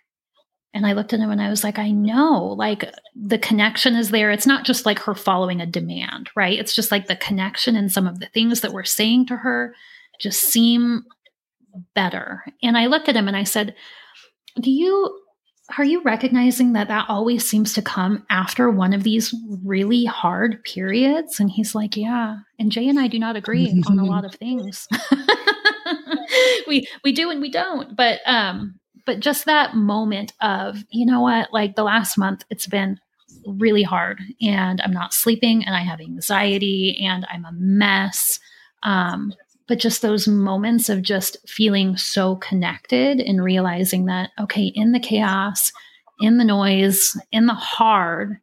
[0.73, 4.11] And I looked at him and I was like, I know, like the connection is
[4.11, 4.30] there.
[4.30, 6.59] It's not just like her following a demand, right?
[6.59, 9.73] It's just like the connection and some of the things that we're saying to her
[10.19, 11.05] just seem
[11.95, 12.45] better.
[12.61, 13.73] And I looked at him and I said,
[14.59, 15.19] Do you,
[15.78, 20.63] are you recognizing that that always seems to come after one of these really hard
[20.63, 21.39] periods?
[21.39, 22.38] And he's like, Yeah.
[22.57, 24.88] And Jay and I do not agree on a lot of things.
[26.67, 27.95] we, we do and we don't.
[27.95, 32.67] But, um, but just that moment of, you know what, like the last month, it's
[32.67, 32.99] been
[33.45, 38.39] really hard and I'm not sleeping and I have anxiety and I'm a mess.
[38.84, 39.34] Um,
[39.70, 44.99] but just those moments of just feeling so connected and realizing that, okay, in the
[44.99, 45.72] chaos,
[46.20, 48.39] in the noise, in the hard,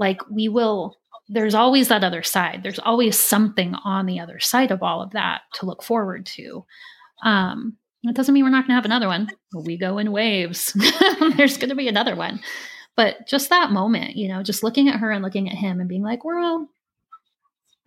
[0.00, 0.96] like we will,
[1.28, 2.62] there's always that other side.
[2.62, 6.64] There's always something on the other side of all of that to look forward to.
[7.22, 9.28] Um, it doesn't mean we're not going to have another one.
[9.54, 10.72] We go in waves.
[11.36, 12.40] There's going to be another one.
[12.96, 15.90] But just that moment, you know, just looking at her and looking at him and
[15.90, 16.68] being like, we're all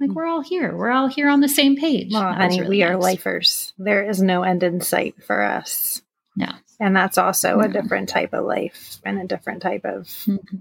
[0.08, 0.76] like we're all here.
[0.76, 2.12] We're all here on the same page.
[2.12, 2.90] Well, honey, really we nice.
[2.90, 3.74] are lifers.
[3.78, 6.02] There is no end in sight for us.
[6.36, 6.52] No.
[6.80, 7.62] And that's also no.
[7.62, 10.58] a different type of life and a different type of mm-hmm.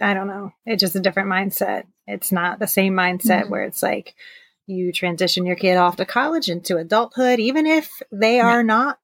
[0.00, 0.52] I don't know.
[0.64, 1.84] It's just a different mindset.
[2.06, 3.50] It's not the same mindset mm-hmm.
[3.50, 4.14] where it's like
[4.66, 8.98] you transition your kid off to college into adulthood, even if they are not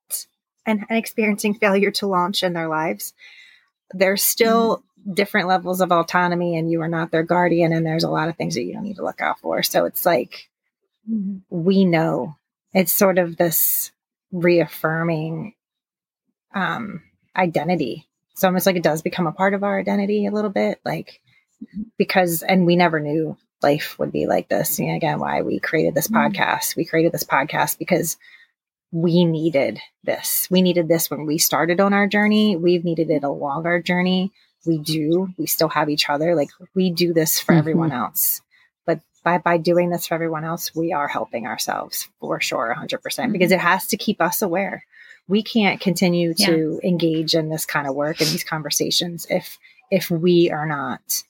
[0.66, 3.14] and, and, experiencing failure to launch in their lives,
[3.94, 4.91] They're still mm-hmm.
[5.10, 7.72] Different levels of autonomy, and you are not their guardian.
[7.72, 9.62] And there's a lot of things that you don't need to look out for.
[9.62, 10.48] So it's like
[11.10, 11.38] mm-hmm.
[11.50, 12.36] we know
[12.72, 13.92] it's sort of this
[14.30, 15.54] reaffirming
[16.54, 17.02] um,
[17.36, 18.08] identity.
[18.32, 21.20] It's almost like it does become a part of our identity a little bit, like
[21.62, 21.82] mm-hmm.
[21.98, 24.78] because, and we never knew life would be like this.
[24.78, 26.34] And again, why we created this mm-hmm.
[26.34, 26.76] podcast.
[26.76, 28.16] We created this podcast because
[28.90, 30.48] we needed this.
[30.50, 32.56] We needed this when we started on our journey.
[32.56, 34.32] We've needed it along our journey.
[34.66, 35.28] We do.
[35.38, 36.34] We still have each other.
[36.34, 37.58] Like we do this for mm-hmm.
[37.58, 38.42] everyone else.
[38.86, 43.02] But by, by doing this for everyone else, we are helping ourselves for sure, 100%,
[43.02, 44.84] percent mm hmm because it has to keep us aware.
[45.28, 46.88] We can't continue to yeah.
[46.88, 49.58] engage in this kind of work and these conversations if
[49.90, 51.22] if we are not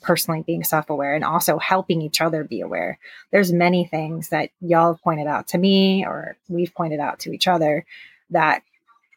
[0.00, 2.98] personally being self-aware and also helping each other be aware
[3.30, 7.32] there's many things that y'all have pointed out to me or we've pointed out to
[7.32, 7.84] each other
[8.30, 8.62] that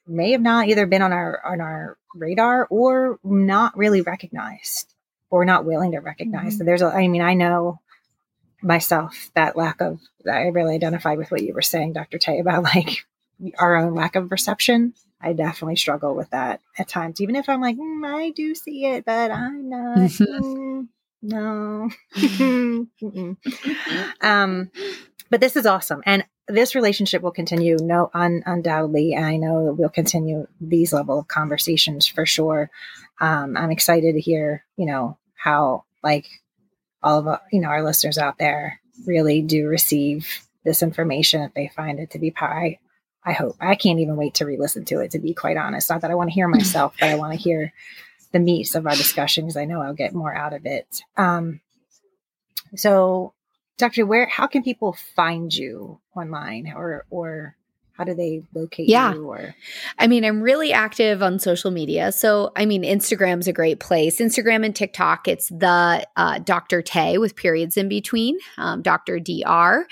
[0.08, 4.94] may have not either been on our on our radar or not really recognized
[5.30, 6.58] or not willing to recognize mm-hmm.
[6.58, 7.80] so there's a i mean i know
[8.62, 10.00] myself that lack of
[10.32, 13.06] i really identify with what you were saying dr tay about like
[13.60, 17.62] our own lack of perception I definitely struggle with that at times, even if I'm
[17.62, 19.98] like, mm, I do see it, but I'm not.
[19.98, 20.88] mm,
[21.24, 21.90] no.
[24.22, 24.72] um,
[25.30, 26.04] but this is awesome.
[26.06, 29.16] And this relationship will continue, no, un- undoubtedly.
[29.16, 32.70] I know that we'll continue these level of conversations for sure.
[33.20, 36.28] Um, I'm excited to hear, you know, how like
[37.04, 41.72] all of, you know, our listeners out there really do receive this information if they
[41.76, 42.80] find it to be pie
[43.28, 43.58] I hope.
[43.60, 45.90] I can't even wait to re listen to it, to be quite honest.
[45.90, 47.74] Not that I want to hear myself, but I want to hear
[48.32, 51.02] the meats of our discussion because I know I'll get more out of it.
[51.18, 51.60] Um,
[52.76, 53.34] so,
[53.78, 57.56] Doctor, where, how can people find you online or, or
[57.98, 59.14] how do they locate yeah.
[59.14, 59.56] you or
[59.98, 62.12] I mean, I'm really active on social media.
[62.12, 64.20] So, I mean, Instagram's a great place.
[64.20, 66.84] Instagram and TikTok, it's the uh, Dr.
[66.84, 69.20] Tay with periods in between, um, Dr.
[69.20, 69.86] DR.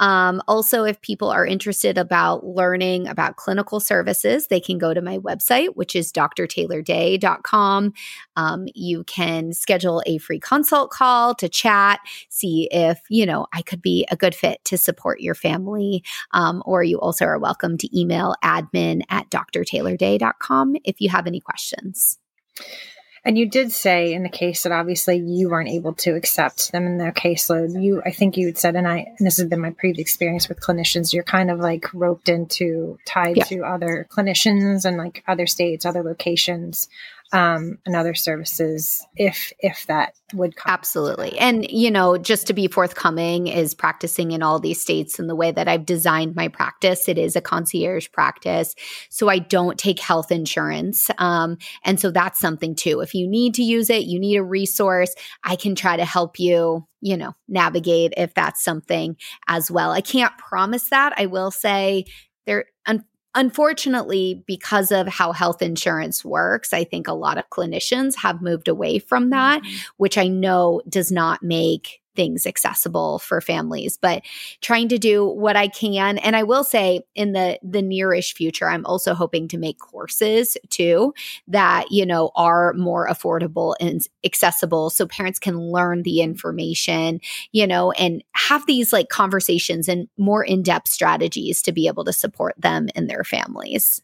[0.00, 5.00] Um, also, if people are interested about learning about clinical services, they can go to
[5.00, 7.92] my website, which is drtaylorday.com.
[8.36, 13.62] Um, you can schedule a free consult call to chat, see if, you know, I
[13.62, 16.02] could be a good fit to support your family.
[16.32, 21.40] Um, or you also are welcome to email admin at drtaylorday.com if you have any
[21.40, 22.18] questions.
[23.24, 26.86] And you did say in the case that obviously you weren't able to accept them
[26.86, 27.80] in their caseload.
[27.80, 30.48] You, I think you had said, and I, and this has been my previous experience
[30.48, 31.12] with clinicians.
[31.12, 33.44] You're kind of like roped into, tied yeah.
[33.44, 36.88] to other clinicians and like other states, other locations
[37.32, 40.72] um, and other services if if that would come.
[40.72, 41.38] absolutely.
[41.38, 45.36] And you know just to be forthcoming is practicing in all these states and the
[45.36, 47.08] way that i've designed my practice.
[47.08, 48.74] It is a concierge practice.
[49.10, 51.10] So i don't take health insurance.
[51.18, 53.00] Um, and so that's something too.
[53.00, 55.14] If you need to use it you need a resource
[55.44, 59.16] i can try to help you you know navigate if that's something
[59.48, 59.90] as well.
[59.90, 61.12] I can't promise that.
[61.16, 62.06] I will say
[62.46, 62.66] there
[63.34, 68.68] Unfortunately, because of how health insurance works, I think a lot of clinicians have moved
[68.68, 69.76] away from that, mm-hmm.
[69.96, 74.22] which I know does not make things accessible for families but
[74.60, 76.18] trying to do what i can.
[76.18, 80.56] And i will say in the the nearish future i'm also hoping to make courses
[80.70, 81.14] too
[81.48, 87.20] that you know are more affordable and accessible so parents can learn the information
[87.52, 92.12] you know and have these like conversations and more in-depth strategies to be able to
[92.12, 94.02] support them and their families.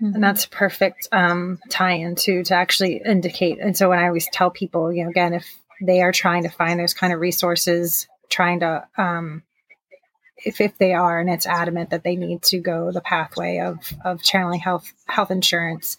[0.00, 3.58] And that's perfect um, tie-in to to actually indicate.
[3.60, 5.46] And so when I always tell people, you know, again, if
[5.82, 9.42] they are trying to find those kind of resources, trying to, um,
[10.44, 13.78] if, if they are, and it's adamant that they need to go the pathway of,
[14.04, 15.96] of channeling health, health insurance.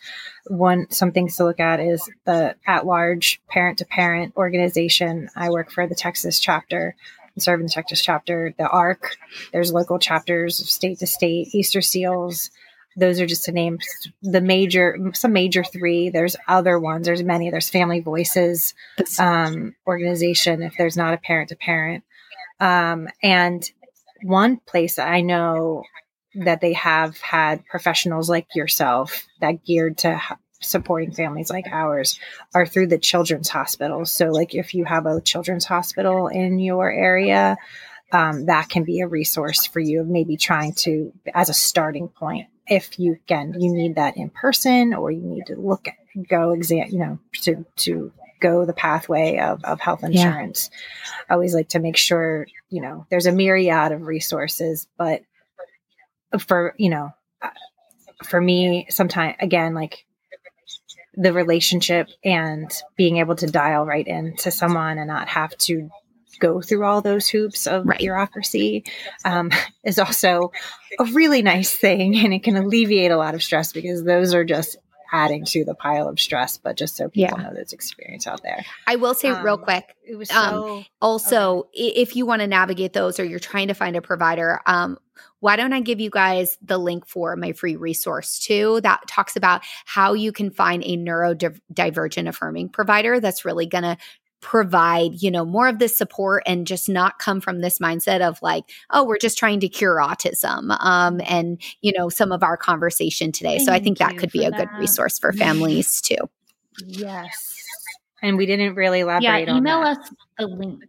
[0.48, 5.30] One, some things to look at is the at large parent to parent organization.
[5.36, 6.96] I work for the Texas chapter
[7.42, 9.18] serving the Texas chapter, the ARC.
[9.52, 12.52] There's local chapters, state to state, Easter Seals,
[12.96, 13.80] those are just to name
[14.22, 16.10] the major some major three.
[16.10, 17.06] There's other ones.
[17.06, 17.50] There's many.
[17.50, 18.74] There's family voices
[19.20, 22.04] um, organization if there's not a parent to parent.
[22.60, 23.70] Um, and
[24.22, 25.84] one place i know
[26.34, 30.20] that they have had professionals like yourself that geared to
[30.66, 32.20] supporting families like ours
[32.56, 34.12] are through the children's hospitals.
[34.12, 37.58] So like if you have a children's hospital in your area
[38.12, 42.48] um, that can be a resource for you maybe trying to as a starting point
[42.68, 45.96] if you again you need that in person or you need to look at
[46.28, 51.26] go exam you know to to go the pathway of, of health insurance yeah.
[51.30, 55.24] i always like to make sure you know there's a myriad of resources but
[56.40, 57.12] for you know
[58.24, 60.06] for me sometimes again like
[61.16, 65.90] the relationship and being able to dial right into someone and not have to
[66.40, 68.00] go through all those hoops of right.
[68.00, 68.84] bureaucracy
[69.26, 69.52] um,
[69.84, 70.52] is also
[71.00, 74.46] a really nice thing and it can alleviate a lot of stress because those are
[74.46, 74.78] just
[75.12, 77.44] adding to the pile of stress but just so people yeah.
[77.44, 80.78] know there's experience out there i will say um, real quick it was um, so,
[80.78, 81.88] um, also okay.
[81.88, 84.98] if you want to navigate those or you're trying to find a provider um,
[85.44, 89.36] why don't I give you guys the link for my free resource too that talks
[89.36, 93.98] about how you can find a neurodivergent affirming provider that's really going to
[94.44, 98.40] provide, you know, more of this support and just not come from this mindset of
[98.42, 100.76] like, oh, we're just trying to cure autism.
[100.82, 103.58] Um, and, you know, some of our conversation today.
[103.58, 104.60] Thank so I think that could be a that.
[104.60, 106.18] good resource for families too.
[106.86, 107.56] Yes.
[108.22, 109.98] And we didn't really elaborate yeah, email us
[110.38, 110.84] the link.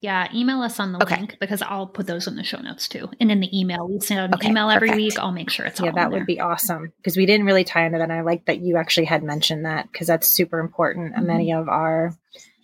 [0.00, 1.16] Yeah, email us on the okay.
[1.16, 3.08] link because I'll put those in the show notes too.
[3.20, 5.04] And in the email, we send out an okay, email every perfect.
[5.04, 5.18] week.
[5.18, 5.92] I'll make sure it's yeah.
[5.92, 6.26] that would there.
[6.26, 8.04] be awesome because we didn't really tie into that.
[8.04, 11.10] And I like that you actually had mentioned that because that's super important.
[11.10, 11.18] Mm-hmm.
[11.18, 12.12] And many of our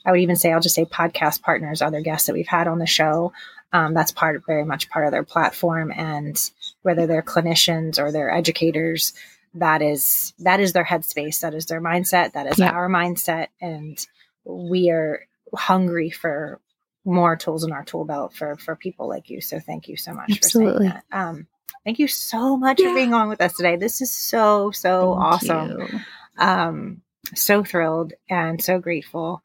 [0.05, 2.79] I would even say, I'll just say podcast partners, other guests that we've had on
[2.79, 3.33] the show.
[3.73, 5.93] Um, that's part very much part of their platform.
[5.97, 6.39] And
[6.83, 9.15] whether they're clinicians or they're educators,
[9.55, 11.41] that is, that is their headspace.
[11.41, 12.33] That is their mindset.
[12.33, 12.71] That is yeah.
[12.71, 13.49] our mindset.
[13.61, 14.05] And
[14.45, 16.61] we are hungry for
[17.05, 19.41] more tools in our tool belt for, for people like you.
[19.41, 20.73] So thank you so much Absolutely.
[20.73, 21.19] for saying that.
[21.19, 21.47] Um,
[21.85, 22.89] thank you so much yeah.
[22.89, 23.77] for being on with us today.
[23.77, 26.05] This is so, so thank awesome.
[26.39, 27.03] Um,
[27.35, 29.43] so thrilled and so grateful.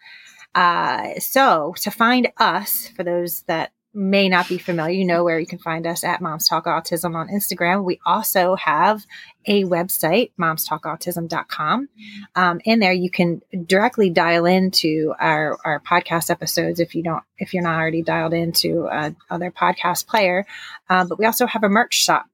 [0.56, 5.40] Uh, so to find us, for those that may not be familiar, you know where
[5.40, 7.84] you can find us at Moms Talk Autism on Instagram.
[7.84, 9.06] We also have
[9.46, 11.90] a website, momstalkautism.com.
[12.36, 17.24] Um, in there, you can directly dial into our, our podcast episodes if you don't,
[17.40, 20.46] if you're not already dialed into uh, other podcast player.
[20.90, 22.28] Uh, but we also have a merch shop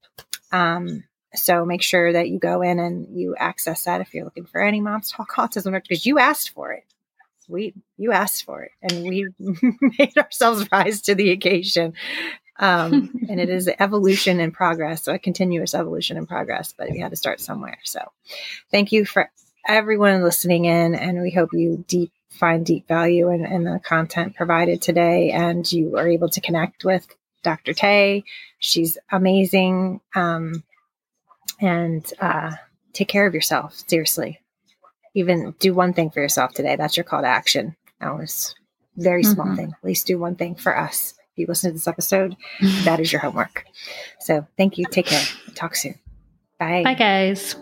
[0.52, 1.04] Um,
[1.36, 4.62] so make sure that you go in and you access that if you're looking for
[4.62, 6.84] any Moms Talk Autism because you asked for it.
[7.48, 9.28] We you asked for it, and we
[10.00, 11.94] made ourselves rise to the occasion.
[12.60, 16.74] Um, and it is evolution and progress, so a continuous evolution and progress.
[16.78, 17.80] But we had to start somewhere.
[17.84, 18.00] So,
[18.72, 19.32] thank you for
[19.68, 24.36] everyone listening in, and we hope you deep find deep value in, in the content
[24.36, 27.06] provided today, and you are able to connect with
[27.44, 27.74] Dr.
[27.74, 28.24] Tay.
[28.60, 30.02] She's amazing.
[30.16, 30.64] Um,
[31.60, 32.52] and uh,
[32.94, 33.84] take care of yourself.
[33.88, 34.42] Seriously,
[35.14, 36.76] even do one thing for yourself today.
[36.76, 37.76] That's your call to action.
[38.00, 38.56] That was
[38.98, 39.56] very small mm-hmm.
[39.56, 39.76] thing.
[39.78, 41.14] At least do one thing for us.
[41.34, 42.36] If you listen to this episode,
[42.84, 43.66] that is your homework.
[44.20, 44.86] So thank you.
[44.86, 45.24] Take care.
[45.56, 46.00] Talk soon.
[46.60, 46.84] Bye.
[46.84, 47.56] Bye, guys.